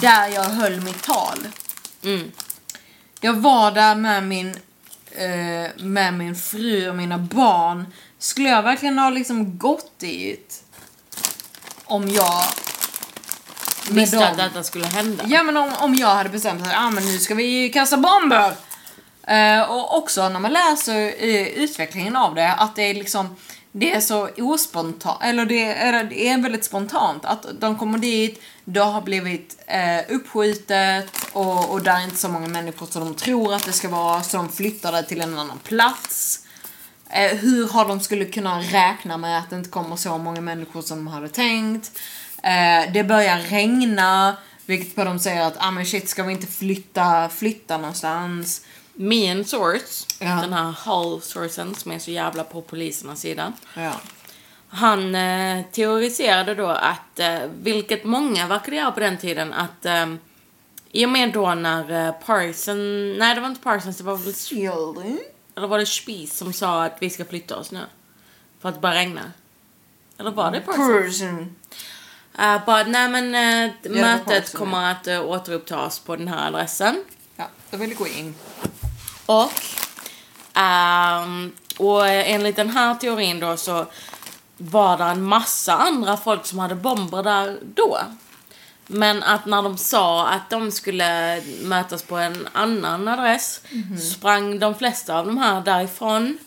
[0.00, 1.38] där jag höll mitt tal.
[2.04, 2.30] mm.
[3.20, 4.56] Jag var där med min,
[5.10, 7.86] eh, med min fru och mina barn.
[8.18, 10.62] Skulle jag verkligen ha liksom gått dit?
[11.84, 12.42] Om jag...
[13.88, 15.24] med Visste dem- att detta skulle hända.
[15.26, 18.54] Ja men om, om jag hade bestämt att ah, men nu ska vi kasta bomber.
[19.26, 20.94] Eh, och också när man läser
[21.24, 23.36] eh, utvecklingen av det, att det är liksom
[23.72, 28.42] det är så ospontant, eller det är, det är väldigt spontant att de kommer dit,
[28.64, 33.14] det har blivit eh, uppskjutet och, och där är inte så många människor som de
[33.14, 36.46] tror att det ska vara, så de flyttar det till en annan plats.
[37.10, 40.82] Eh, hur har de skulle kunna räkna med att det inte kommer så många människor
[40.82, 41.98] som de hade tänkt?
[42.42, 46.46] Eh, det börjar regna, vilket på de säger att ah, men shit, ska vi inte
[46.46, 48.60] flytta, flytta någonstans?
[48.94, 50.26] Mean Source, Ja.
[50.40, 53.52] den här Hull-sourcen som är så jävla på polisernas sida.
[53.76, 53.92] Ja.
[54.68, 60.14] Han eh, teoriserade då att, eh, vilket många verkade göra på den tiden, att eh,
[60.92, 64.34] i och med då när eh, Parson, nej det var inte Parsons, det var väl,
[64.34, 65.18] Children.
[65.56, 67.80] eller var det Spies som sa att vi ska flytta oss nu?
[68.60, 69.32] För att det börjar regna.
[70.18, 71.20] Eller var det Parsons?
[71.20, 71.56] Person.
[72.38, 77.04] Uh, bara, nej men eh, var mötet kommer att uh, återupptas på den här adressen.
[77.36, 78.34] Ja, då vill gå in.
[79.26, 79.52] Och,
[80.54, 83.86] ehm, och enligt den här teorin då så
[84.56, 87.98] var det en massa andra folk som hade bomber där då.
[88.86, 93.60] Men att när de sa att de skulle mötas på en annan adress
[94.00, 96.38] så sprang de flesta av de här därifrån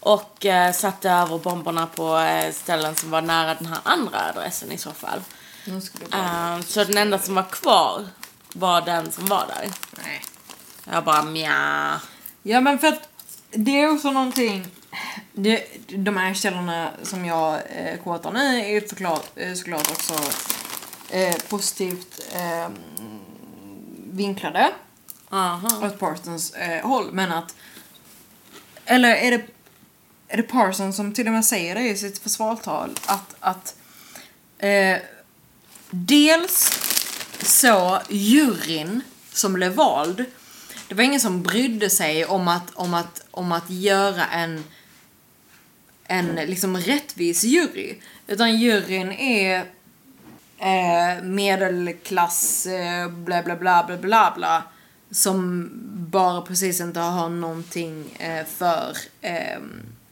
[0.00, 4.72] och eh, satte över bomberna på eh, ställen som var nära den här andra adressen
[4.72, 5.20] i så fall.
[6.12, 8.06] Eh, så den enda som var kvar
[8.52, 9.70] var den som var där.
[10.04, 10.24] Nej.
[10.92, 12.00] Jag bara mja.
[12.42, 13.08] Ja men för att
[13.50, 14.66] det är också någonting
[15.32, 20.14] det, de här källorna som jag eh, quotar nu är ju såklart, eh, såklart också
[21.10, 22.68] eh, positivt eh,
[24.12, 24.70] vinklade
[25.30, 25.86] Aha.
[25.86, 27.54] åt Parsons eh, håll men att
[28.84, 29.42] eller är det
[30.28, 33.74] är det Parsons som till och med säger det i sitt försvarstal att, att
[34.58, 34.98] eh,
[35.90, 36.80] dels
[37.42, 39.00] så juryn
[39.32, 40.24] som blev vald
[40.88, 44.64] det var ingen som brydde sig om att, om att, om att göra en
[46.08, 47.94] en liksom rättvis jury.
[48.26, 49.58] Utan juryn är
[50.58, 54.62] eh, medelklass, eh, bla bla bla bla bla bla.
[55.10, 55.70] Som
[56.10, 59.58] bara precis inte har någonting eh, för eh,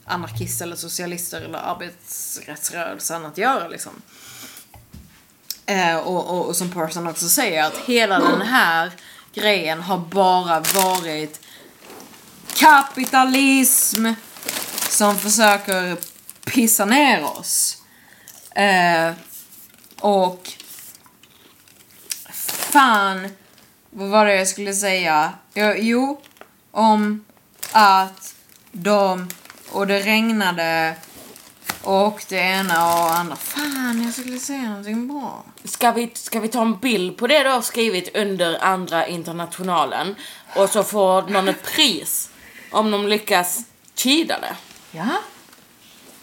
[0.04, 3.92] anarkister eller socialister eller arbetsrättsrörelsen att göra liksom.
[5.66, 8.92] Eh, och, och, och som Parson också säger att hela den här
[9.36, 11.40] grejen har bara varit
[12.54, 14.06] kapitalism
[14.88, 15.96] som försöker
[16.44, 17.82] pissa ner oss.
[18.50, 19.12] Eh,
[20.00, 20.52] och
[22.72, 23.28] fan,
[23.90, 25.32] vad var det jag skulle säga?
[25.76, 26.20] Jo,
[26.70, 27.24] om
[27.72, 28.34] att
[28.72, 29.28] de,
[29.70, 30.94] och det regnade
[31.82, 33.36] och det ena och andra.
[33.36, 35.44] Fan, jag skulle säga någonting bra.
[35.66, 40.14] Ska vi, ska vi ta en bild på det du har skrivit under andra internationalen
[40.54, 42.30] och så får någon ett pris
[42.70, 43.64] om de lyckas
[43.94, 44.56] tyda det?
[44.90, 45.08] Ja.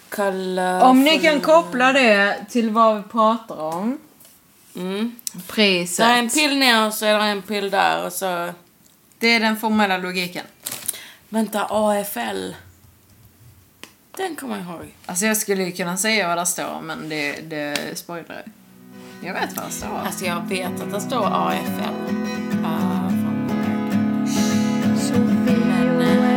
[0.10, 3.98] Kolla Om ni kan koppla det till vad vi pratar om.
[4.76, 5.16] Mm.
[5.48, 5.96] Priset.
[5.96, 8.54] Så är en pill ner och så är det en pill där och så...
[9.20, 10.46] Det är den formella logiken.
[11.30, 12.54] Vänta, AFL.
[14.18, 14.94] Den kommer jag ihåg.
[15.06, 18.44] Alltså jag skulle ju kunna säga vad det står men det, det spoilar
[19.26, 20.00] Jag vet vad det står.
[20.06, 21.94] Alltså jag vet att det står AFL.
[25.46, 26.34] Fyllerihistoria.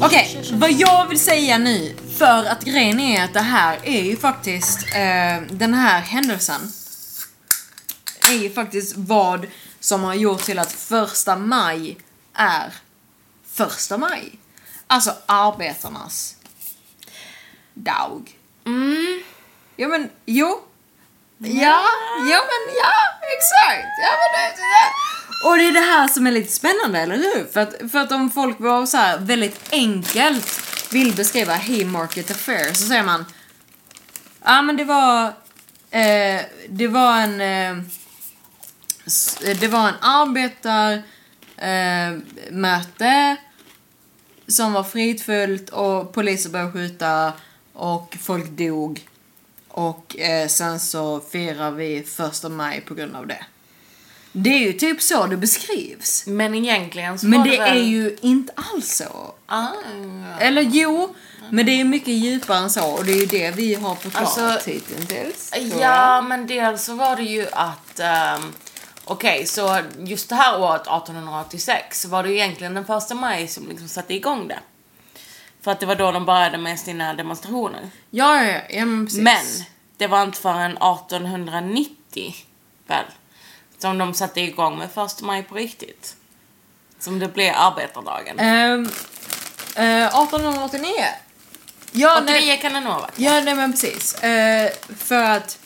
[0.00, 4.16] Okej, vad jag vill säga nu, för att grejen är att det här är ju
[4.16, 6.60] faktiskt, eh, den här händelsen
[8.30, 9.46] är ju faktiskt vad
[9.80, 11.96] som har gjort till att första maj
[12.34, 12.74] är
[13.46, 14.38] första maj.
[14.86, 16.36] Alltså arbetarnas
[17.74, 18.30] dag.
[18.66, 19.22] Mm.
[19.76, 20.60] Ja men, jo.
[21.38, 21.84] Ja,
[22.30, 22.94] ja men ja,
[23.36, 23.88] exakt.
[24.02, 25.48] Ja, men det, det.
[25.48, 27.52] Och det är det här som är lite spännande, eller hur?
[27.52, 30.60] För att, för att om folk var så här väldigt enkelt
[30.92, 33.24] vill beskriva Haymarket Affair så säger man
[34.44, 35.26] Ja men det var
[35.90, 37.84] eh, Det var en eh,
[39.60, 41.02] Det var en arbetar
[41.56, 42.12] eh,
[44.46, 47.32] som var fridfullt och poliser började skjuta
[47.74, 49.08] och folk dog.
[49.68, 53.44] Och eh, sen så firar vi första maj på grund av det.
[54.32, 56.26] Det är ju typ så det beskrivs.
[56.26, 57.76] Men egentligen så Men var det väl...
[57.78, 59.34] är ju inte alls så.
[59.46, 59.68] Ah.
[60.40, 61.14] Eller jo,
[61.50, 64.38] men det är mycket djupare än så och det är ju det vi har förklarat
[64.38, 65.52] Alltså, hittills.
[65.80, 68.00] Ja, men dels så var det ju att...
[68.00, 68.52] ehm,
[69.06, 73.48] Okej, så just det här året, 1886, så var det ju egentligen den första maj
[73.48, 74.58] som liksom satte igång det.
[75.64, 77.90] För att det var då de började med sina demonstrationer.
[78.10, 79.22] Ja, ja, ja, men precis.
[79.22, 79.44] Men
[79.96, 82.34] det var inte förrän 1890,
[82.86, 83.04] väl,
[83.78, 86.16] som de satte igång med första maj på riktigt.
[86.98, 88.38] Som det blev arbetardagen.
[88.38, 88.90] Ehm,
[89.76, 90.92] eh, 1889.
[91.92, 93.18] Ja, 89 nej, kan det nog ha varit.
[93.18, 94.14] ja, nej men precis.
[94.14, 95.58] Eh, för att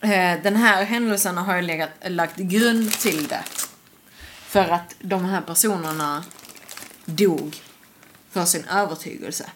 [0.00, 3.42] eh, den här händelsen har ju legat, lagt grund till det.
[4.46, 6.24] För att de här personerna
[7.16, 7.56] dog
[8.30, 9.50] för sin övertygelse.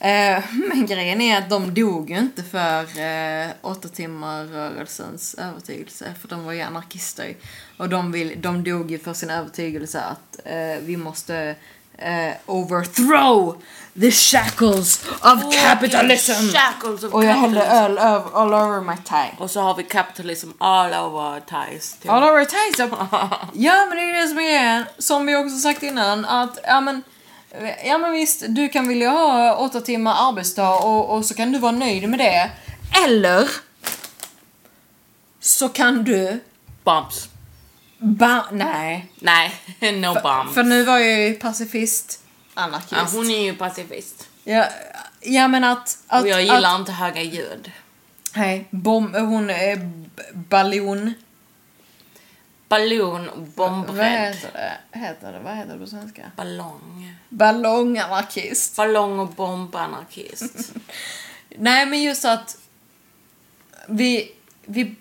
[0.00, 6.14] Eh, men grejen är att de dog ju inte för eh, åtta timmar rörelsens övertygelse.
[6.20, 7.36] För de var ju anarkister.
[7.76, 11.54] Och de, vill, de dog ju för sin övertygelse att eh, vi måste
[11.98, 13.62] eh, overthrow
[14.00, 16.50] the shackles of capitalism.
[16.52, 19.34] Shackles of Och jag hällde öl all over my tie.
[19.38, 21.96] Och så har vi capitalism all over ties.
[21.96, 22.10] typ.
[22.10, 22.78] All over ties.
[23.52, 24.84] Ja men det är det som är.
[24.98, 27.02] Som vi också sagt innan att ja men
[27.84, 31.58] Ja men visst, du kan vilja ha åtta timmar arbetsdag och, och så kan du
[31.58, 32.50] vara nöjd med det.
[33.04, 33.48] Eller
[35.40, 36.40] så kan du
[36.84, 37.28] Bumps.
[37.98, 39.12] Ba- nej.
[39.18, 39.52] Nej,
[39.92, 40.54] no bumps.
[40.54, 42.22] För nu var jag ju pacifist,
[42.54, 42.92] anarkist.
[42.92, 44.28] ja, hon är ju pacifist.
[44.44, 44.66] Ja,
[45.20, 45.98] ja men att...
[46.06, 47.72] att Och jag gillar Att, inte höga ljud.
[48.36, 49.90] nej, bom, hon är
[50.34, 51.14] ballon...
[52.68, 54.34] Ballon, Vad bombrädd.
[54.34, 54.50] heter
[54.92, 54.98] det?
[54.98, 55.38] Heter det?
[55.40, 56.22] Vad heter det på svenska?
[56.36, 57.14] Ballong.
[57.28, 58.76] Ballonganarkist.
[58.76, 60.72] Ballong och bombanarkist.
[61.58, 62.58] Nej men just att
[63.88, 64.32] vi,
[64.64, 64.94] vi,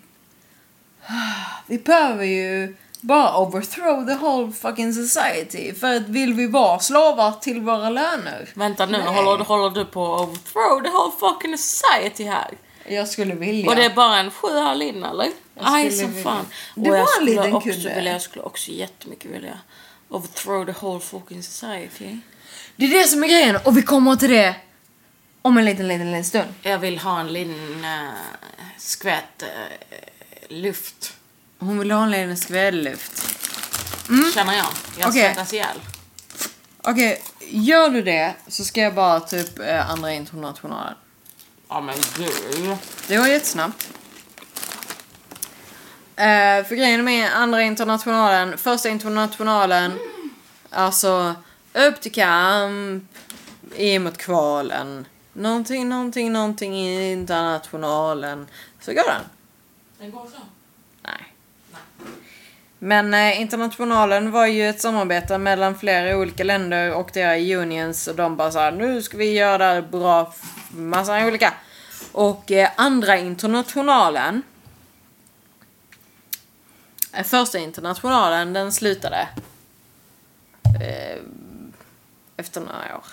[1.68, 2.76] vi behöver ju
[3.08, 5.74] bara overthrow the whole fucking society.
[5.74, 8.50] För att vill vi vara slavar till våra löner?
[8.54, 9.08] Vänta nu, Nej.
[9.08, 12.58] håller, håller du på att overthrow the whole fucking society här?
[12.90, 13.70] Jag skulle vilja.
[13.70, 15.28] Och det är bara en sju här in eller?
[15.60, 16.46] Aj som fan.
[16.76, 17.96] Det var en liten också kudde.
[17.96, 19.60] vilja, jag skulle också jättemycket vilja
[20.10, 22.18] overthrow the whole fucking society.
[22.76, 24.56] Det är det som är grejen och vi kommer till det
[25.42, 26.54] om en liten, liten, liten stund.
[26.62, 28.12] Jag vill ha en liten uh,
[28.78, 31.17] skvätt uh, luft.
[31.60, 33.24] Hon vill ha en liten skvädluft.
[34.34, 34.66] Känner jag.
[34.66, 35.10] Jag Mm.
[35.10, 35.22] Okej.
[35.22, 35.78] svettas ihjäl.
[36.84, 40.94] Okej, gör du det så ska jag bara typ eh, andra internationalen.
[41.70, 42.78] Ja men gud.
[43.08, 43.90] Det var jättesnabbt.
[46.16, 50.00] Eh, för grejen med andra internationalen, första internationalen,
[50.70, 51.36] alltså
[51.74, 53.04] upp till kamp,
[53.76, 58.48] i mot kvalen, någonting, någonting, någonting i internationalen.
[58.82, 59.22] Så går den.
[60.00, 60.42] Den går så.
[62.80, 68.16] Men eh, internationalen var ju ett samarbete mellan flera olika länder och deras unions och
[68.16, 70.34] de bara sa nu ska vi göra det här bra,
[70.70, 71.54] massa olika.
[72.12, 74.42] Och eh, andra internationalen
[77.14, 79.28] eh, Första internationalen den slutade
[80.82, 81.22] eh,
[82.38, 83.06] efter några år.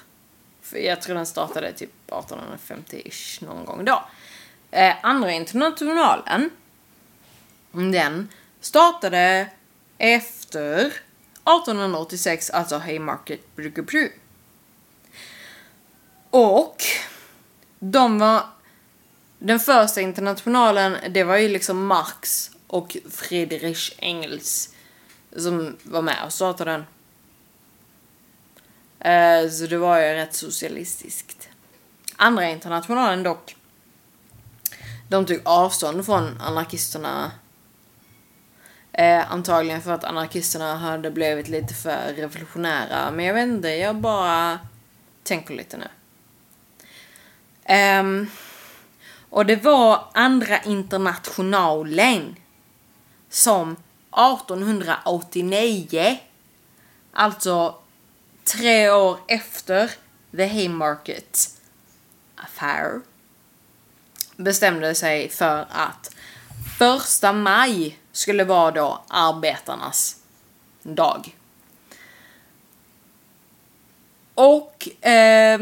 [0.62, 4.04] För jag tror den startade typ 1850-ish någon gång då.
[4.70, 6.50] Eh, andra internationalen
[7.72, 8.28] den
[8.64, 9.50] startade
[9.98, 14.10] efter 1886, alltså Haymarket Bryggebry.
[16.30, 16.76] Och
[17.78, 18.46] de var...
[19.38, 24.74] Den första internationalen, det var ju liksom Marx och Friedrich Engels
[25.36, 26.84] som var med och startade den.
[28.98, 31.48] Eh, så det var ju rätt socialistiskt.
[32.16, 33.56] Andra internationalen dock,
[35.08, 37.32] de tog avstånd från anarkisterna
[38.98, 43.10] Eh, antagligen för att anarkisterna hade blivit lite för revolutionära.
[43.10, 44.58] Men jag vet inte, jag bara
[45.22, 45.88] tänker lite nu.
[47.64, 48.30] Ehm,
[49.30, 52.36] och det var andra internationalen
[53.28, 53.76] som
[54.10, 56.18] 1889,
[57.12, 57.74] alltså
[58.44, 59.90] tre år efter
[60.36, 61.60] The Haymarket
[62.36, 63.00] Affair,
[64.36, 66.13] bestämde sig för att
[66.78, 70.16] första maj skulle vara då arbetarnas
[70.82, 71.34] dag.
[74.34, 75.60] Och eh,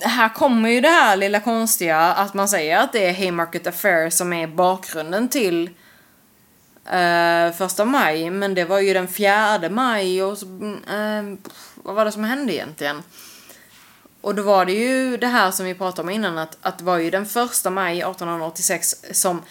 [0.00, 4.10] här kommer ju det här lilla konstiga att man säger att det är Haymarket Affair
[4.10, 5.70] som är bakgrunden till
[6.90, 8.30] eh, första maj.
[8.30, 11.22] Men det var ju den fjärde maj och så, eh,
[11.74, 13.02] vad var det som hände egentligen?
[14.20, 16.84] Och då var det ju det här som vi pratade om innan att, att det
[16.84, 19.42] var ju den första maj 1886 som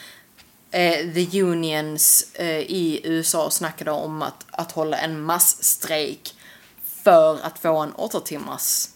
[0.71, 6.35] eh, the unions eh, i USA snackade om att, att hålla en massstrejk
[6.83, 8.89] för att få en åtta timmars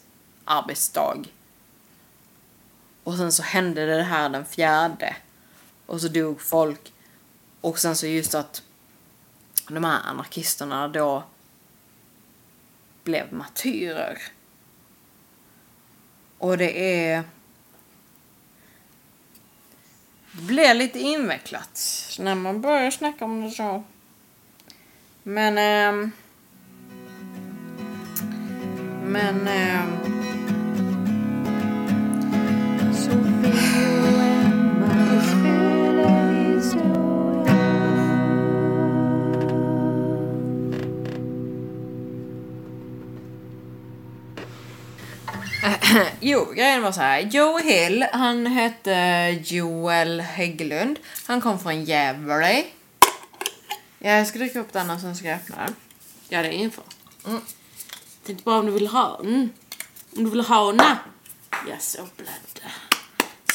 [0.46, 1.24] arbetsdag.
[3.04, 5.16] Och sen så hände det här den fjärde.
[5.86, 6.94] Och så dog folk.
[7.62, 8.62] Och sen så just att
[9.68, 11.24] de här anarkisterna då
[13.04, 14.22] blev martyrer.
[16.38, 17.24] Och det är...
[20.36, 21.82] Det blir lite invecklat
[22.20, 23.84] när man börjar snacka om det så.
[25.24, 25.58] Men...
[25.58, 26.10] Eh,
[29.06, 29.48] men...
[29.48, 30.33] Eh,
[46.20, 47.20] jo, grejen var så här.
[47.20, 51.00] Joe Hill, han hette Joel Hägglund.
[51.26, 52.64] Han kom från Gävle.
[54.00, 55.76] Ja, jag ska dricka upp den och sen ska jag öppna den.
[56.30, 56.84] Ja, det är inför.
[57.28, 57.42] Mm.
[58.26, 59.50] Tänkte bara om du vill ha mm.
[60.18, 60.98] Om du vill ha na.
[61.70, 62.72] Ja, så blädde.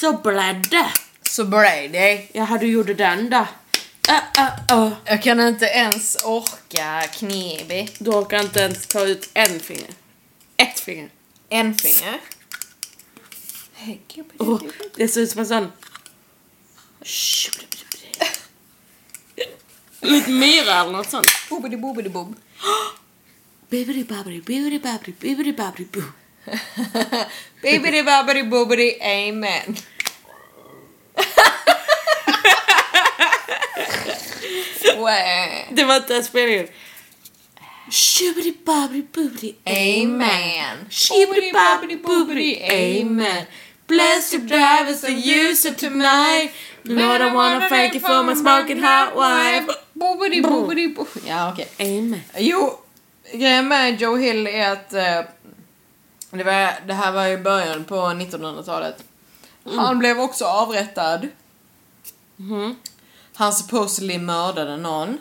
[0.01, 0.87] Så blädde.
[1.23, 2.27] Så Brady.
[2.33, 3.47] Jaha, du gjorde den då.
[4.11, 4.93] Uh, uh, uh.
[5.05, 7.89] Jag kan inte ens orka knibi.
[7.99, 9.91] Du orkar inte ens ta ut en finger.
[10.57, 11.09] Ett finger.
[11.49, 12.21] En finger.
[14.39, 14.63] Oh,
[14.97, 15.73] det ser ut som en sån...
[20.01, 21.27] Lite myra eller något sånt.
[21.51, 22.35] Boobidi boobidi bob.
[23.71, 26.03] Bibbidi babbidi bibbidi babbidi bibbidi babbidi boo.
[27.63, 29.77] Bibbidi babbidi boobidi amen.
[35.71, 36.69] Det var inte ens spelningen.
[37.91, 40.87] Shibbidi babbidi boobidi Amen.
[40.91, 43.47] Shibbidi babbidi boobidi amen.
[43.87, 46.51] Bless your drivers and use it tonight.
[46.85, 49.69] Lord I wanna thank you for my smoking hot wife.
[49.95, 51.07] Boobidi boobidi bo.
[51.27, 51.69] Ja, okej.
[51.81, 52.21] Amen.
[52.39, 52.79] Jo,
[53.33, 55.21] grejen med Joe Hill är att eh,
[56.31, 59.05] det, var, det här var i början på 1900-talet.
[59.77, 61.29] Han blev också avrättad.
[62.37, 62.77] Mhm.
[63.35, 65.19] Han supposedly mördade någon.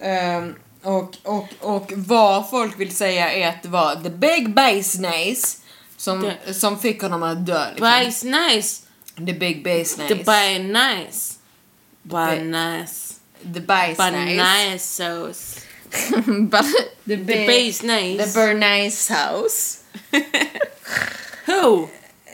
[0.00, 4.98] Ehm, och, och, och vad folk vill säga är att det var the big bass
[4.98, 5.58] nace
[5.96, 7.64] som, som fick honom att dö.
[7.70, 7.88] Liksom.
[8.30, 8.82] Nice.
[9.16, 10.14] The big bass nace.
[10.14, 10.24] The.
[10.24, 11.34] By nice.
[13.54, 13.60] The
[14.78, 15.60] sauce.
[16.50, 16.64] But
[17.06, 18.40] the, The base The
[19.10, 19.84] house.
[21.46, 21.88] Who?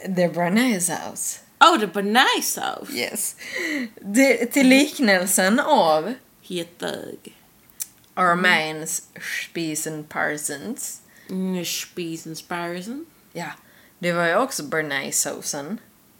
[0.05, 1.41] The Bernays house.
[1.61, 1.87] Oh, the
[2.55, 2.91] sauce.
[2.91, 3.37] Yes.
[4.01, 6.15] Det, till liknelsen av
[6.49, 7.35] Hetög.
[8.15, 9.03] Armains
[9.51, 11.01] Spisen Parsons.
[11.31, 13.07] Mm, Spisen sparsen.
[13.33, 13.51] Ja,
[13.99, 15.79] det var ju också Bernays-såsen.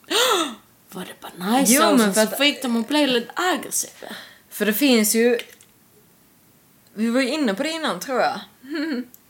[0.91, 4.13] Var det så att- fick de att bli lite aggressiva?
[4.51, 5.39] För det finns ju...
[6.95, 8.41] Vi var ju inne på det innan tror jag.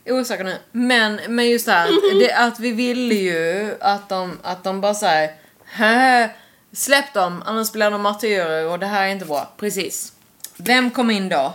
[0.19, 0.57] Osäker nu.
[0.71, 4.93] Men, men just det här, det, att vi ville ju att de, att de bara
[4.93, 6.35] såhär...
[6.71, 9.53] Släpp dem, annars blir de martyrer och det här är inte bra.
[9.57, 10.13] Precis.
[10.57, 11.53] Vem kom in då?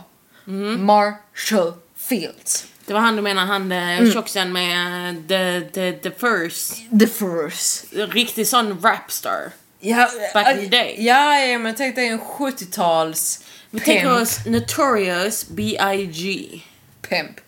[0.78, 2.66] Marshall Fields.
[2.86, 4.12] Det var han du menar, han mm.
[4.12, 6.76] tjockisen med eh, the, the, the first.
[7.00, 7.92] The first.
[7.92, 9.52] Riktig sån rapstar.
[9.80, 10.96] Ja, Back in the day.
[10.98, 16.60] Ja, ja men tänk dig en 70-tals Vi tänker oss Notorious B.I.G.
[17.02, 17.40] pimp.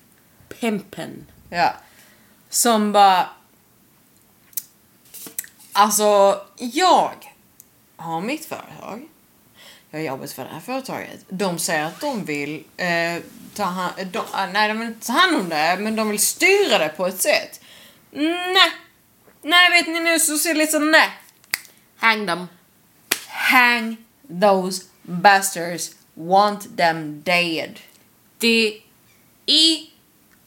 [0.61, 1.27] Pimpen.
[1.51, 1.75] Ja.
[2.49, 3.29] Som bara...
[5.73, 7.15] Alltså, jag
[7.97, 9.09] har mitt företag.
[9.95, 11.25] Jag jobbat för det här företaget.
[11.29, 13.23] De säger att de vill eh,
[13.55, 16.19] ta hand, de, ah, nej, de vill inte ta hand om det, men de vill
[16.19, 17.61] styra det på ett sätt.
[18.11, 18.73] Nej.
[19.43, 21.11] Nej, vet ni nu så ser lite nej.
[21.97, 22.47] Hang them.
[23.29, 23.97] Hang
[24.41, 25.95] those bastards.
[26.15, 27.81] Want them dead.
[28.39, 28.47] D.
[29.47, 29.91] I.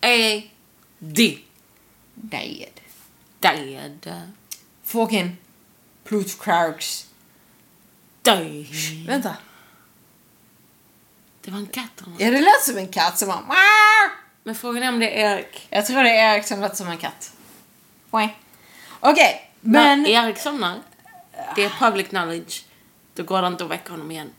[0.01, 0.43] E.
[0.99, 1.39] D.
[2.15, 2.81] Dead.
[3.39, 4.21] Dead.
[4.83, 5.37] Fucking
[6.03, 7.05] Plutarchs.
[8.25, 8.65] Dead.
[9.07, 9.35] Vänta.
[11.41, 12.01] Det var en katt.
[12.17, 13.27] Ja, det lät som en katt som.
[13.27, 14.09] "Meow."
[14.43, 15.67] Men frågan är om det är Erik.
[15.69, 17.31] Jag tror det är Erik som lät som en katt.
[18.09, 18.35] Okej,
[19.01, 20.01] okay, men...
[20.01, 20.81] När Erik somnar,
[21.55, 22.65] det är public knowledge.
[23.13, 24.29] Då går det inte att väcka honom igen.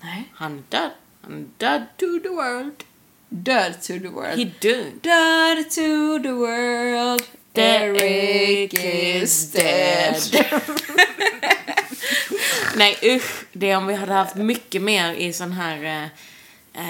[0.00, 0.24] Nej.
[0.34, 0.90] Han är död.
[1.22, 2.84] Han är död to the world.
[3.28, 4.38] Död to the world.
[4.38, 4.92] He död.
[5.02, 7.22] Död to the world.
[7.54, 10.16] Eric is dead.
[12.76, 16.04] Nej usch, det är om vi hade haft mycket mer i sån här eh,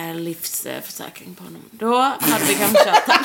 [0.08, 1.62] eh, livsförsäkring på honom.
[1.70, 3.16] Då hade vi kanske kört den.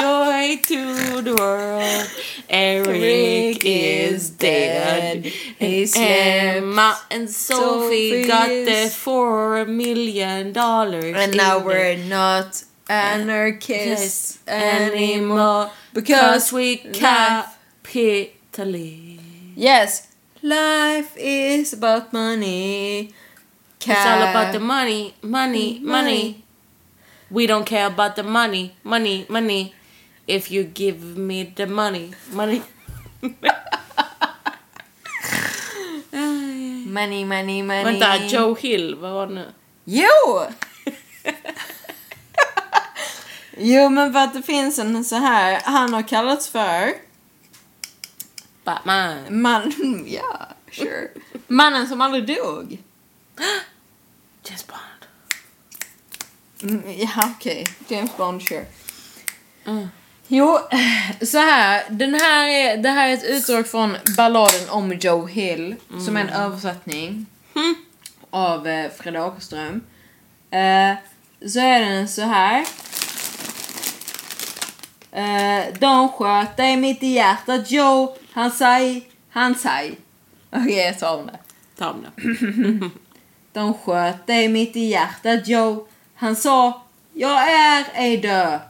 [0.00, 2.06] Joy to the world,
[2.48, 5.32] Eric is dead.
[5.58, 5.96] Slept.
[5.96, 11.16] Emma and Sophie got the four million dollars.
[11.16, 17.48] And now we're not anarchists anymore because we capitalize.
[19.56, 20.08] Yes,
[20.48, 23.12] life is about money.
[23.80, 26.44] It's all about the money, money, money.
[27.30, 29.74] We don't care about the money, money, money.
[30.26, 32.62] If you give me the money, money.
[36.88, 37.84] Money, money, money.
[37.84, 39.52] Vänta, Joe Hill, vad var det nu?
[39.84, 40.46] Jo!
[43.56, 47.07] jo, men för att det finns en så här, han har kallats för
[48.68, 49.40] Batman.
[49.42, 49.72] man,
[50.08, 51.08] ja, sure.
[51.46, 52.78] Mannen som aldrig dog.
[54.44, 54.80] James Bond.
[56.62, 57.66] Mm, Ja, okej.
[57.88, 58.66] James Bond, sure.
[59.66, 59.88] Mm.
[60.26, 60.58] Jo,
[61.22, 61.84] så här.
[61.90, 66.20] Den här är, det här är ett utdrag från balladen om Joe Hill, som är
[66.20, 67.26] en översättning
[68.30, 69.80] av eh, Fred Åkerström.
[70.50, 70.94] Eh,
[71.48, 72.64] så är den så här.
[75.12, 79.98] Eh, de sköt dig mitt i hjärtat Joe, han säg, han säg.
[80.50, 81.38] Okej, jag tar om det.
[81.78, 82.90] Ta om det.
[83.52, 85.86] De sköt dig mitt i hjärtat Joe.
[86.14, 86.82] Han sa,
[87.12, 88.60] jag är ej död.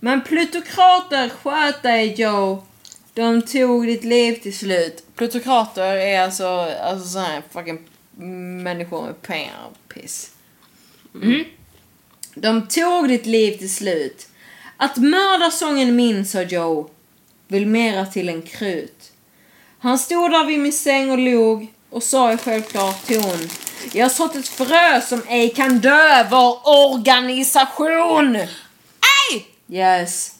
[0.00, 2.66] Men plutokrater sköt dig Joe.
[3.14, 5.04] De tog ditt liv till slut.
[5.16, 6.46] Plutokrater är alltså,
[6.82, 7.88] alltså sådana här fucking
[8.62, 10.30] människor med pengar och piss.
[11.14, 11.44] Mm.
[12.34, 14.28] De tog ditt liv till slut.
[14.76, 16.90] Att mörda sången min, sa Joe,
[17.48, 19.12] vill mera till en krut.
[19.78, 23.48] Han stod där vid min säng och log och sa i självklar ton.
[23.92, 28.36] Jag har sått ett frö som ej kan dö, vår organisation!
[28.36, 29.46] Ej!
[29.68, 30.34] Yes.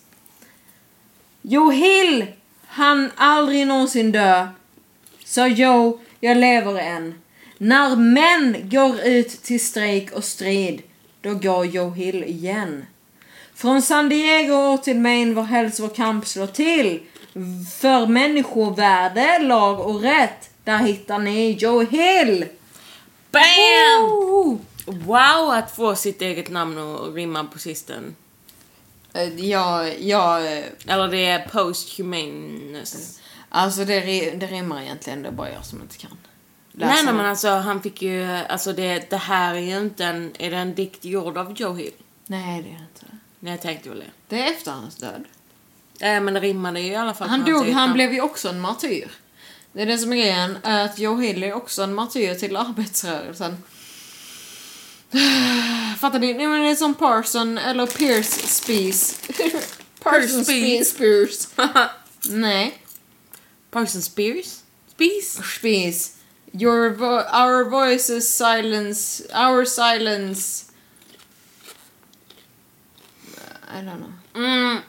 [1.42, 2.26] Joe Hill,
[2.66, 4.48] han aldrig någonsin dö.
[5.24, 7.22] Sa Joe, jag lever än.
[7.58, 10.82] När män går ut till strejk och strid,
[11.20, 12.86] då går Joe Hill igen.
[13.58, 17.00] Från San Diego till Maine var helst vår kamp slår till.
[17.80, 22.44] För människovärde, lag och rätt, där hittar ni Joe Hill!
[23.30, 24.58] Bam!
[24.86, 28.14] Wow att få sitt eget namn och rimma på sisten.
[29.14, 30.42] Eh, Jag, jag,
[30.86, 33.20] Eller det är posthumanus.
[33.48, 34.00] alltså det,
[34.30, 36.10] det rimmar egentligen, det är bara jag som inte kan.
[36.72, 37.16] läsa Nej, nej det.
[37.18, 40.56] men alltså han fick ju, alltså det, det här är ju inte en, är det
[40.56, 41.92] en dikt gjord av Joe Hill?
[42.26, 42.84] Nej, det är det.
[43.40, 44.10] Nej, jag tänkte väl det.
[44.28, 45.24] Det är efter hans död.
[46.00, 47.92] Nej, men det rimmade ju i alla fall Han dog, han namn.
[47.94, 49.10] blev ju också en martyr.
[49.72, 53.56] Det är det som är grejen, att Joe Hill är också en martyr till arbetsrörelsen.
[55.98, 56.34] Fattar ni?
[56.34, 59.20] Nej men det är som Parson eller Pierce Spies.
[60.02, 60.88] Parson Spies.
[60.90, 61.48] Spies Spears.
[62.30, 62.78] Nej.
[63.70, 64.58] Parson Spears?
[64.94, 65.54] Spears?
[65.58, 66.14] Spies.
[66.52, 70.64] Your vo- our voices silence, our silence.
[73.68, 74.12] I don't know.
[74.34, 74.82] Mm,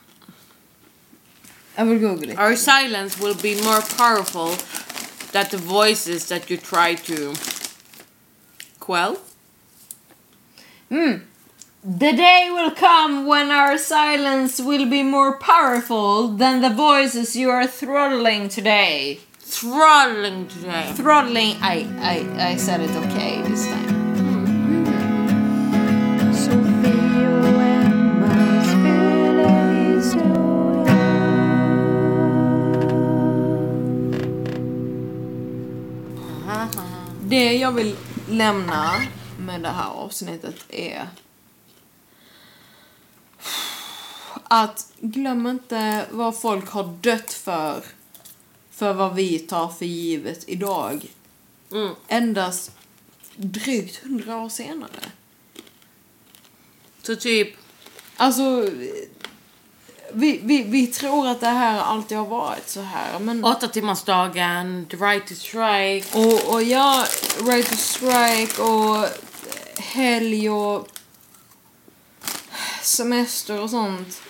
[1.75, 2.39] Jag vill googla it.
[2.39, 4.55] our silence will be more powerful
[5.31, 7.33] than the voices that you try to
[8.79, 9.17] quell.
[10.91, 11.21] Mm.
[11.83, 17.49] The day will come when our silence will be more powerful than the voices you
[17.49, 19.19] are throttling today.
[19.39, 20.91] Throttling today.
[20.95, 23.98] Throttling, I, I, I said it okay this time.
[37.29, 37.95] Det jag vill
[38.29, 39.01] lämna
[39.39, 41.09] med det här avsnittet är
[44.43, 47.83] att glöm inte vad folk har dött för
[48.71, 51.05] för vad vi tar för givet idag.
[51.71, 51.95] Mm.
[52.07, 52.71] Endast
[53.35, 55.11] drygt hundra år senare.
[57.01, 57.55] Så typ,
[58.21, 58.71] Alltså,
[60.13, 63.43] vi, vi, vi tror att det här alltid har varit så här, men...
[63.43, 66.17] åtta timmarsdagen, the right to strike.
[66.17, 67.05] Och, och ja,
[67.39, 69.07] right to strike och
[69.77, 70.87] helg och
[72.81, 74.21] semester och sånt.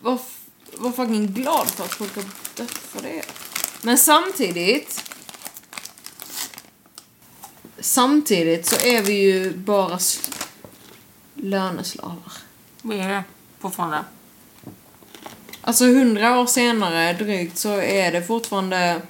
[0.00, 0.18] Var,
[0.72, 2.24] var fucking glad för att folk har
[2.56, 3.22] dött för det.
[3.82, 5.04] Men samtidigt...
[7.80, 9.98] Samtidigt så är vi ju bara
[11.34, 12.32] löneslavar.
[12.82, 13.24] Vi är det
[13.60, 14.04] fortfarande.
[15.60, 19.02] Alltså hundra år senare drygt så är det fortfarande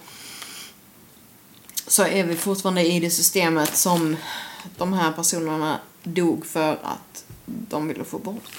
[1.86, 4.16] så är vi fortfarande i det systemet som
[4.76, 8.50] de här personerna dog för att de ville få bort.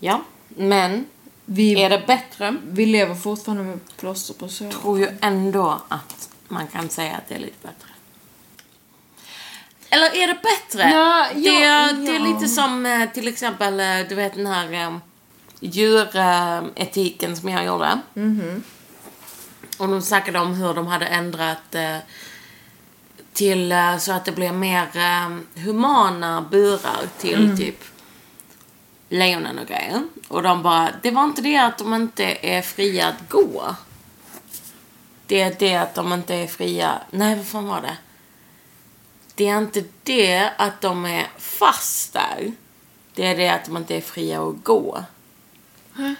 [0.00, 1.06] Ja, men
[1.44, 2.56] Vi, är det bättre?
[2.68, 4.70] vi lever fortfarande med plåster på sår.
[4.70, 7.88] tror ju ändå att man kan säga att det är lite bättre.
[9.94, 10.90] Eller är det bättre?
[10.90, 12.26] Ja, det, ja, är, det är ja.
[12.26, 14.96] lite som eh, till exempel, eh, du vet den här eh,
[15.60, 17.98] djuretiken som jag gjorde.
[19.78, 21.76] Och de snackade om hur de hade ändrat
[23.32, 24.86] till så att det blev mer
[25.60, 27.84] humana burar till typ
[29.08, 30.02] lejonen och grejer.
[30.28, 33.76] Och de bara, det var inte det att de inte är fria att gå.
[35.26, 37.96] Det är det att de inte är fria, nej vad fan var det?
[39.34, 42.52] Det är inte det att de är fast där.
[43.14, 45.04] Det är det att de inte är fria att gå.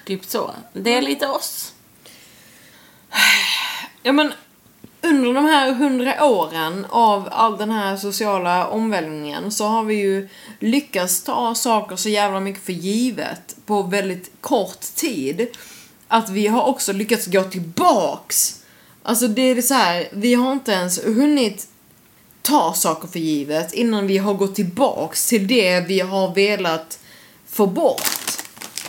[0.04, 0.54] Typ så.
[0.72, 1.72] Det är lite oss.
[4.02, 4.32] Ja men,
[5.02, 10.28] under de här hundra åren av all den här sociala omvälvningen så har vi ju
[10.58, 15.48] lyckats ta saker så jävla mycket för givet på väldigt kort tid.
[16.08, 18.62] Att vi har också lyckats gå tillbaks.
[19.02, 21.68] Alltså det är så här, vi har inte ens hunnit
[22.44, 26.98] ta saker för givet innan vi har gått tillbaks till det vi har velat
[27.50, 28.02] få bort.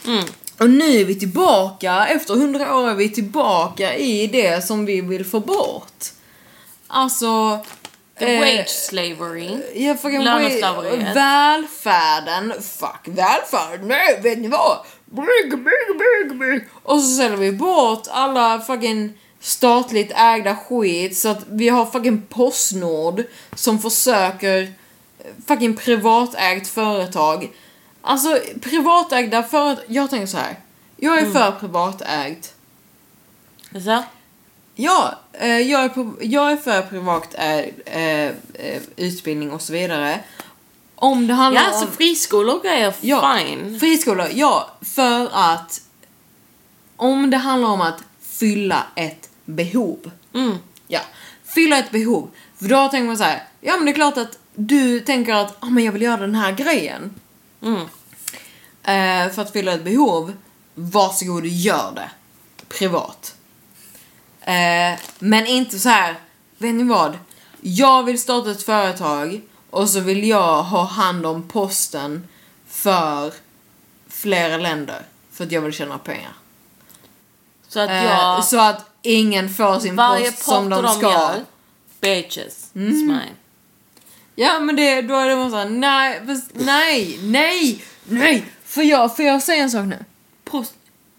[0.08, 0.26] Mm.
[0.60, 5.02] Och nu är vi tillbaka, efter hundra år är vi tillbaka i det som vi
[5.02, 6.06] vill få bort.
[6.88, 7.60] Alltså...
[8.20, 9.58] The eh, wage slavery.
[9.76, 11.16] Ja, Löneslaveriet.
[11.16, 12.54] Välfärden.
[12.62, 13.84] Fuck välfärd.
[13.84, 14.78] Nej, vet ni vad?
[15.06, 16.68] Bygg, bygg, bygg, bygg.
[16.84, 19.14] Och så säljer vi bort alla fucking
[19.46, 23.24] statligt ägda skit så att vi har fucking Postnord
[23.56, 24.62] som försöker
[25.20, 27.52] eh, fucking privatägt företag.
[28.02, 29.86] Alltså privatägda företag.
[29.88, 30.60] Jag tänker så här.
[30.98, 32.54] Jag är för privatägt.
[33.84, 34.04] Så?
[34.76, 37.36] Ja, eh, jag, är jag är för privat
[37.86, 38.32] eh,
[38.96, 40.20] utbildning och så vidare.
[40.96, 41.92] Om det handlar Ja, alltså om...
[41.92, 43.80] friskolor och grejer, Ja, fine.
[43.80, 44.70] Friskolor, ja.
[44.82, 45.82] För att
[46.96, 50.12] om det handlar om att fylla ett behov.
[50.34, 50.58] Mm.
[50.88, 51.02] Ja,
[51.44, 52.30] fylla ett behov.
[52.58, 55.58] För då tänker man så här, ja men det är klart att du tänker att
[55.60, 57.14] ah, men jag vill göra den här grejen.
[57.62, 57.82] Mm.
[58.84, 60.34] Eh, för att fylla ett behov,
[60.74, 62.10] varsågod gör det.
[62.68, 63.36] Privat.
[64.42, 66.16] Eh, men inte så här,
[66.58, 67.18] vet ni vad?
[67.62, 72.28] Jag vill starta ett företag och så vill jag ha hand om posten
[72.68, 73.34] för
[74.08, 75.02] flera länder.
[75.32, 76.34] För att jag vill tjäna pengar.
[77.68, 78.44] Så att Eh, jag...
[78.44, 81.12] Så att ingen får sin varje post som de ska.
[81.12, 81.46] gör,
[82.02, 82.90] bitches, Mm.
[82.94, 83.36] it's mine.
[84.36, 86.22] Ja men det, då är det bara såhär, nej,
[86.54, 88.46] nej, nej, nej!
[88.66, 90.06] Får jag, får jag säga en sak nu?
[90.44, 90.74] Post...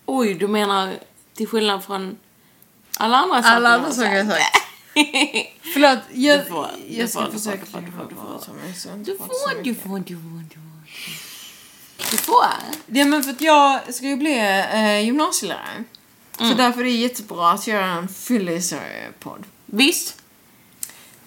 [0.06, 0.94] Oj, du menar
[1.34, 2.16] till skillnad från
[2.96, 3.56] alla andra saker?
[3.56, 4.42] Alla andra saker jag sagt.
[5.74, 8.24] Förlåt, jag, Du får, du jag ska får, du försöka får, du får, du får,
[8.24, 10.46] Du får, du får, du får, du får.
[12.10, 12.44] Du får.
[12.86, 14.38] Ja men för att jag ska ju bli
[14.72, 15.84] eh, gymnasielärare.
[16.38, 16.56] Så Mm.
[16.56, 19.44] därför är det jättebra att göra en fyllis-podd.
[19.66, 20.22] Visst.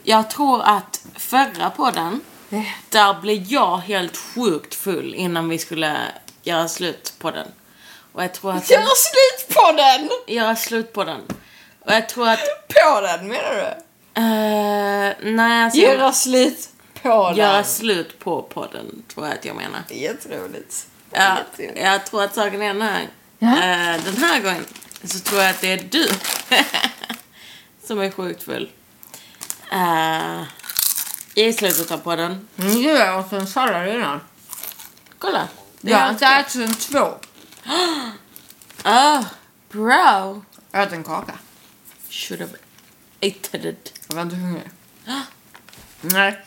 [0.03, 2.21] Jag tror att förra podden,
[2.89, 5.97] där blev jag helt sjukt full innan vi skulle
[6.43, 7.47] göra slut på den.
[8.13, 8.69] Och jag tror att...
[8.71, 10.09] Göra slut på den!
[10.35, 11.21] Göra slut på den.
[11.85, 12.39] Och jag tror att...
[12.67, 13.61] På den menar du?
[14.21, 15.79] Uh, nej, alltså...
[15.79, 16.69] Göra slut
[17.01, 17.37] på den.
[17.37, 19.79] göra slut på podden, tror jag att jag menar.
[19.89, 20.87] Jätteroligt.
[21.11, 21.37] Ja,
[21.75, 23.07] jag tror att saken är den här.
[23.39, 23.47] Ja.
[23.47, 24.65] Eh, den här gången
[25.03, 26.07] så tror jag att det är du
[27.87, 28.71] som är sjukt full.
[29.73, 30.43] Uh,
[31.35, 32.47] I slutet av podden.
[32.57, 34.21] Mm, jag åt en sallad innan.
[35.19, 35.47] Kolla.
[35.81, 37.13] Det Jag har är inte ätit sen två.
[38.83, 39.23] Ah,
[39.69, 40.43] bro.
[40.71, 41.33] Jag åt en kaka.
[42.09, 42.53] Should have
[43.19, 43.93] eaten it.
[44.07, 44.69] Jag var inte hungrig.
[46.01, 46.45] Nej.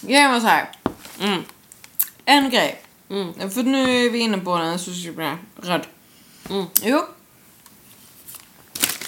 [0.00, 0.70] Grejen var så här.
[1.20, 1.44] Mm.
[2.24, 2.82] En grej.
[3.10, 3.50] Mm.
[3.50, 5.86] För nu är vi inne på den så ska jag bli röd.
[6.50, 6.66] Mm.
[6.82, 7.06] Jo.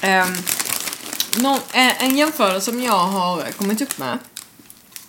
[0.04, 0.36] Um,
[1.72, 4.18] en, en jämförelse som jag har kommit upp med.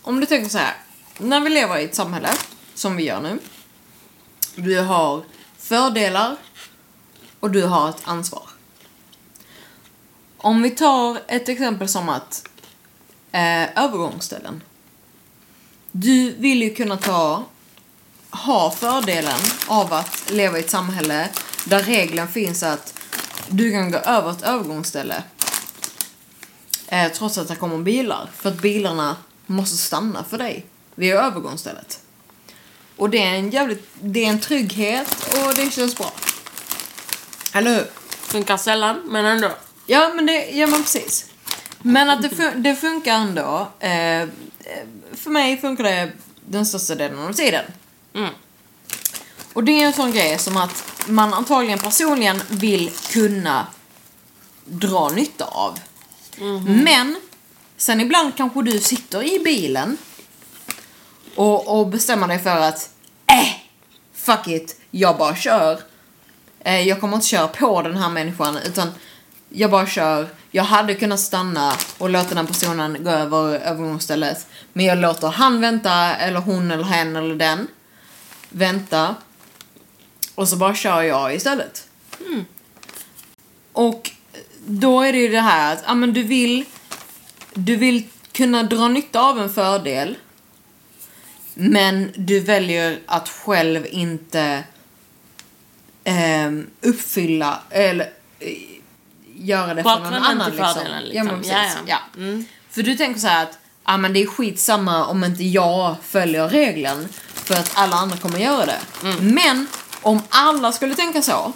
[0.01, 0.75] Om du tänker så här.
[1.17, 2.29] När vi lever i ett samhälle,
[2.73, 3.39] som vi gör nu.
[4.55, 5.23] Du har
[5.57, 6.35] fördelar
[7.39, 8.49] och du har ett ansvar.
[10.37, 12.49] Om vi tar ett exempel som att
[13.31, 14.63] eh, övergångsställen.
[15.91, 17.43] Du vill ju kunna ta
[18.29, 21.29] ha fördelen av att leva i ett samhälle
[21.65, 22.93] där regeln finns att
[23.49, 25.23] du kan gå över ett övergångsställe
[26.87, 28.29] eh, trots att det kommer bilar.
[28.37, 29.15] För att bilarna
[29.45, 30.65] måste stanna för dig
[30.95, 31.99] vid övergångsstället.
[32.97, 36.13] Och det är en jävligt, det är en trygghet och det känns bra.
[37.53, 37.85] Eller hur?
[38.09, 39.49] Funkar sällan, men ändå.
[39.85, 41.25] Ja, men det, ja men precis.
[41.81, 43.67] Men att det, fun- det funkar ändå.
[43.79, 44.27] Eh, eh,
[45.13, 46.11] för mig funkar det
[46.45, 47.65] den största delen av tiden.
[48.13, 48.29] Mm.
[49.55, 53.67] Och det är en sån grej som att man antagligen personligen vill kunna
[54.65, 55.79] dra nytta av.
[56.65, 57.15] Men
[57.77, 59.97] sen ibland kanske du sitter i bilen
[61.35, 62.89] och, och bestämmer dig för att
[63.27, 63.47] äh,
[64.13, 65.79] fuck it, jag bara kör.
[66.59, 68.91] Eh, jag kommer inte köra på den här människan utan
[69.49, 70.29] jag bara kör.
[70.51, 74.47] Jag hade kunnat stanna och låta den personen gå över övergångsstället.
[74.73, 77.67] Men jag låter han vänta, eller hon eller hen eller den
[78.49, 79.15] vänta.
[80.35, 81.87] Och så bara kör jag istället.
[83.73, 84.11] Och
[84.65, 86.65] då är det ju det här att, ja men du vill,
[87.53, 90.17] du vill kunna dra nytta av en fördel.
[91.53, 94.63] Men du väljer att själv inte
[96.03, 98.09] ehm, uppfylla, eller
[98.39, 98.53] eh,
[99.35, 100.51] göra det för någon Bakgrunden annan.
[100.51, 101.25] till fördelen, Ja, liksom.
[101.27, 101.53] men precis.
[101.53, 102.21] Ja, Ja, ja.
[102.21, 102.45] Mm.
[102.69, 106.49] För du tänker så här att ah, men det är skitsamma om inte jag följer
[106.49, 108.79] regeln för att alla andra kommer göra det.
[109.03, 109.35] Mm.
[109.35, 109.67] Men
[110.05, 111.53] om alla skulle tänka så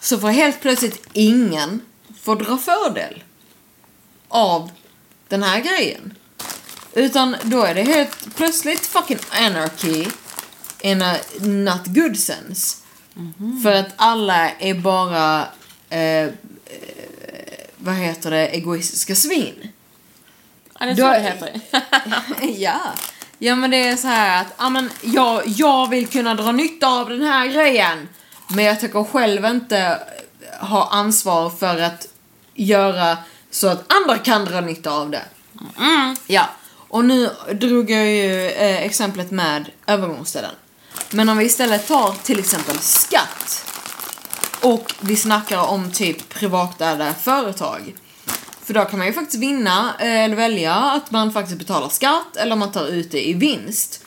[0.00, 1.80] så får helt plötsligt ingen
[2.22, 3.22] få dra fördel
[4.28, 4.70] av
[5.28, 6.14] den här grejen.
[6.92, 10.06] Utan då är det helt plötsligt fucking anarchy
[10.80, 12.76] in a not good sense.
[13.62, 15.48] För att alla är bara,
[15.90, 16.30] eh, eh,
[17.76, 19.68] vad heter det, egoistiska svin.
[20.80, 21.60] Ja, det Då- tror jag heter.
[22.62, 22.80] ja.
[23.38, 26.88] Ja men det är så här att, ja men jag, jag vill kunna dra nytta
[26.88, 28.08] av den här grejen.
[28.48, 29.98] Men jag tycker själv inte
[30.60, 32.06] ha ansvar för att
[32.54, 33.16] göra
[33.50, 35.22] så att andra kan dra nytta av det.
[35.78, 36.16] Mm.
[36.26, 36.48] Ja,
[36.88, 40.50] och nu drog jag ju eh, exemplet med övergångsställen.
[41.10, 43.64] Men om vi istället tar till exempel skatt
[44.60, 47.94] och vi snackar om typ privatägda företag.
[48.66, 52.36] För då kan man ju faktiskt vinna eh, eller välja att man faktiskt betalar skatt
[52.36, 54.04] eller man tar ut det i vinst.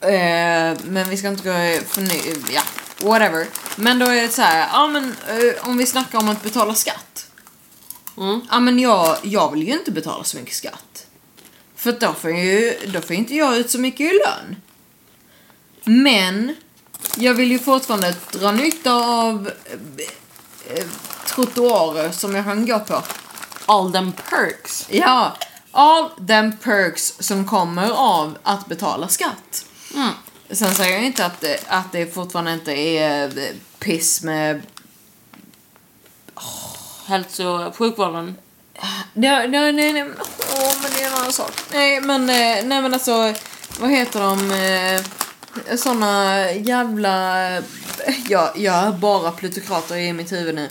[0.00, 2.62] Eh, men vi ska inte gå för nu, ja,
[3.08, 3.46] whatever.
[3.76, 6.74] Men då är det så här, ja men eh, om vi snackar om att betala
[6.74, 7.30] skatt.
[8.16, 8.40] Mm.
[8.50, 11.06] Ja men jag, jag vill ju inte betala så mycket skatt.
[11.76, 14.56] För då får, ju, då får inte jag ut så mycket i lön.
[15.84, 16.56] Men
[17.16, 19.50] jag vill ju fortfarande dra nytta av
[21.36, 23.02] trottoarer som jag kan gå på.
[23.66, 24.86] All them perks.
[24.90, 25.36] Ja,
[25.72, 29.64] all them perks som kommer av att betala skatt.
[29.94, 30.08] Mm.
[30.50, 33.44] Sen säger jag inte att, det- att det fortfarande inte är eh,
[33.78, 34.62] piss med
[37.06, 38.36] Hälso och sjukvården.
[39.12, 40.02] Nej, nej, nej, nej.
[40.52, 41.52] Åh, men det är en annan sak.
[41.72, 43.34] Nej, men, eh, nej, men alltså,
[43.80, 44.50] vad heter de?
[44.52, 47.36] Eh, såna jävla...
[48.28, 50.68] Ja, jag har bara plutokrater i mitt huvud nu.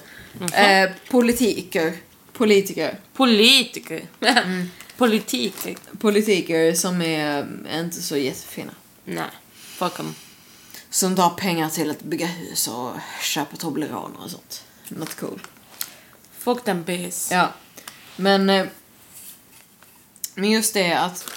[0.53, 1.97] Eh, politiker.
[2.33, 2.99] Politiker.
[3.13, 4.07] Politiker.
[4.97, 5.77] Politiker.
[5.99, 8.71] Politiker som är eh, inte så jättefina.
[9.05, 10.15] Nej, fuck them.
[10.89, 12.91] Som tar pengar till att bygga hus och
[13.21, 14.63] köpa Toblerone och sånt.
[14.89, 15.41] Not cool.
[16.37, 17.31] Fuck them bitch.
[17.31, 17.53] Ja.
[18.15, 18.49] Men...
[18.49, 18.65] eh,
[20.35, 21.29] Men just det att...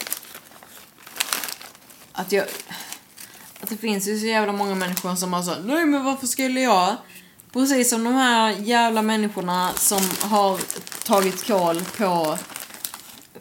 [2.13, 2.47] Att jag...
[3.61, 6.61] Att det finns ju så jävla många människor som har så Nej men varför skulle
[6.61, 6.97] jag?
[7.53, 10.59] Precis som de här jävla människorna som har
[11.05, 12.39] tagit koll på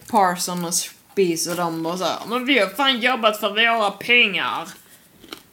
[0.07, 2.17] Parson och Spies och de och såhär.
[2.27, 4.67] Men vi har fan jobbat för våra pengar.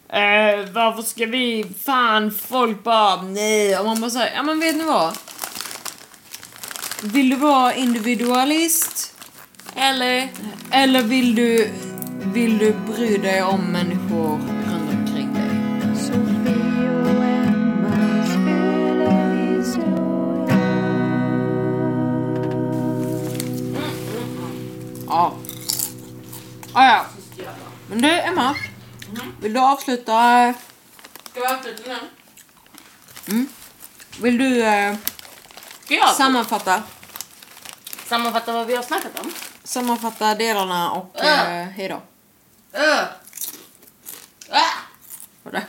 [0.08, 3.78] Eh, varför ska vi, fan folk bara nej.
[3.78, 5.18] Och man bara säger, ja men vet ni vad?
[7.02, 9.16] Vill du vara individualist?
[9.76, 10.28] Eller?
[10.70, 11.70] Eller vill du,
[12.24, 14.53] vill du bry dig om människor
[25.14, 25.32] Ja.
[26.72, 27.04] Ah, ja.
[27.88, 28.56] Men du, Emma.
[29.40, 30.54] Vill du avsluta?
[31.30, 31.82] Ska vi avsluta
[33.26, 33.46] nu?
[34.20, 34.96] Vill du eh,
[36.16, 36.82] sammanfatta?
[38.06, 39.32] sammanfatta vad vi har snackat om?
[39.64, 41.22] Sammanfatta delarna och Ja.
[41.24, 41.94] eh, hejdå.
[41.94, 43.04] Uh.
[44.50, 44.62] Ah.
[45.44, 45.64] Och det.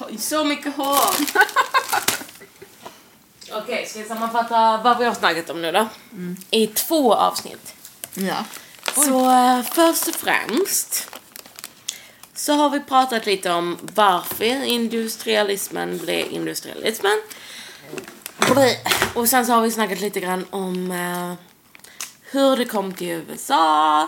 [0.00, 0.98] Oj, Så mycket hår.
[3.52, 5.88] Okej, ska jag sammanfatta vad vi har snackat om nu då?
[6.50, 7.74] I två avsnitt.
[8.14, 8.44] Ja.
[8.94, 11.08] Så eh, först och främst
[12.34, 17.22] så har vi pratat lite om varför industrialismen blev industrialismen.
[19.14, 21.34] Och sen så har vi snackat lite grann om uh,
[22.30, 24.02] hur det kom till USA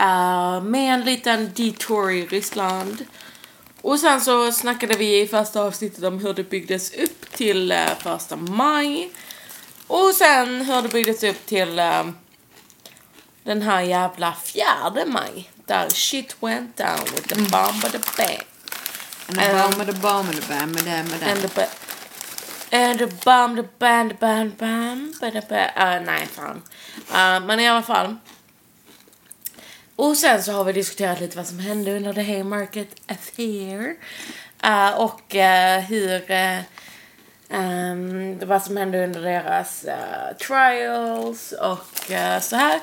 [0.00, 3.04] uh, med en liten detour i Ryssland.
[3.82, 7.98] Och sen så snackade vi i första avsnittet om hur det byggdes upp till uh,
[7.98, 9.10] första maj.
[9.86, 11.80] Och sen hur det byggdes upp till
[13.46, 15.50] den här jävla fjärde maj.
[15.66, 18.42] Där shit went down with the bomb of the bang.
[19.28, 21.68] And the bomb, and the bomb, and the bam, and the bam, and
[22.70, 24.16] And the bomb, the band, the
[24.58, 26.62] bam, ba da ba uh, Nej, fan.
[27.10, 28.16] Uh, men i alla fall.
[29.96, 33.96] Och sen så har vi diskuterat lite vad som hände under the Haymarket Affair.
[34.64, 36.30] Uh, och uh, hur...
[37.52, 37.58] Uh,
[37.92, 42.80] um, vad som hände under deras uh, trials och uh, så här.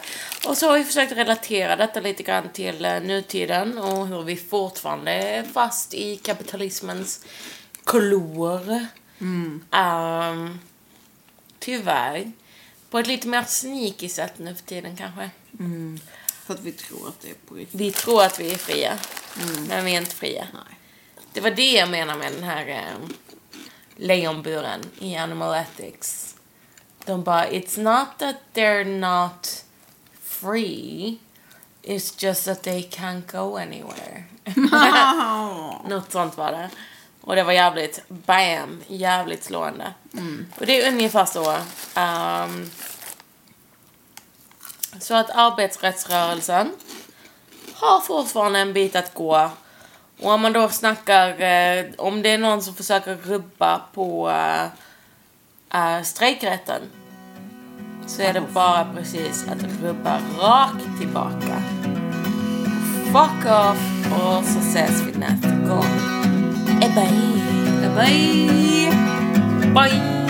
[0.47, 4.35] Och så har vi försökt relatera detta lite grann till uh, nutiden och hur vi
[4.35, 7.25] fortfarande är fast i kapitalismens
[7.83, 8.87] klor.
[9.19, 10.59] Um,
[11.59, 12.31] tyvärr.
[12.89, 15.29] På ett lite mer sneaky sätt nu för tiden kanske.
[16.45, 17.81] För att vi tror att det är på riktigt.
[17.81, 18.99] Vi tror att vi är fria.
[19.67, 20.47] Men vi är inte fria.
[20.53, 20.79] Nej.
[21.33, 23.09] Det var det jag menar med den här eh,
[23.95, 26.35] lejonburen i Animal Ethics.
[27.05, 29.63] De bara, it's not that they're not
[30.21, 31.17] free.
[31.81, 34.23] It's just that they can't go anywhere.
[35.89, 36.69] Något sånt var det.
[37.21, 39.93] Och det var jävligt, bam, jävligt slående.
[40.59, 41.57] Och det är ungefär så.
[41.95, 42.69] ehm,
[44.99, 46.71] så att arbetsrättsrörelsen
[47.73, 49.49] har fortfarande en bit att gå.
[50.23, 54.63] Och om man då snackar, eh, om det är någon som försöker rubba på eh,
[55.73, 56.81] eh, strejkrätten
[58.05, 61.61] så är det bara precis att rubba rakt tillbaka.
[63.05, 65.99] Fuck off och så ses vi nästa gång.
[66.79, 67.33] Bye.
[67.95, 68.91] Bye!
[69.73, 70.22] Bye.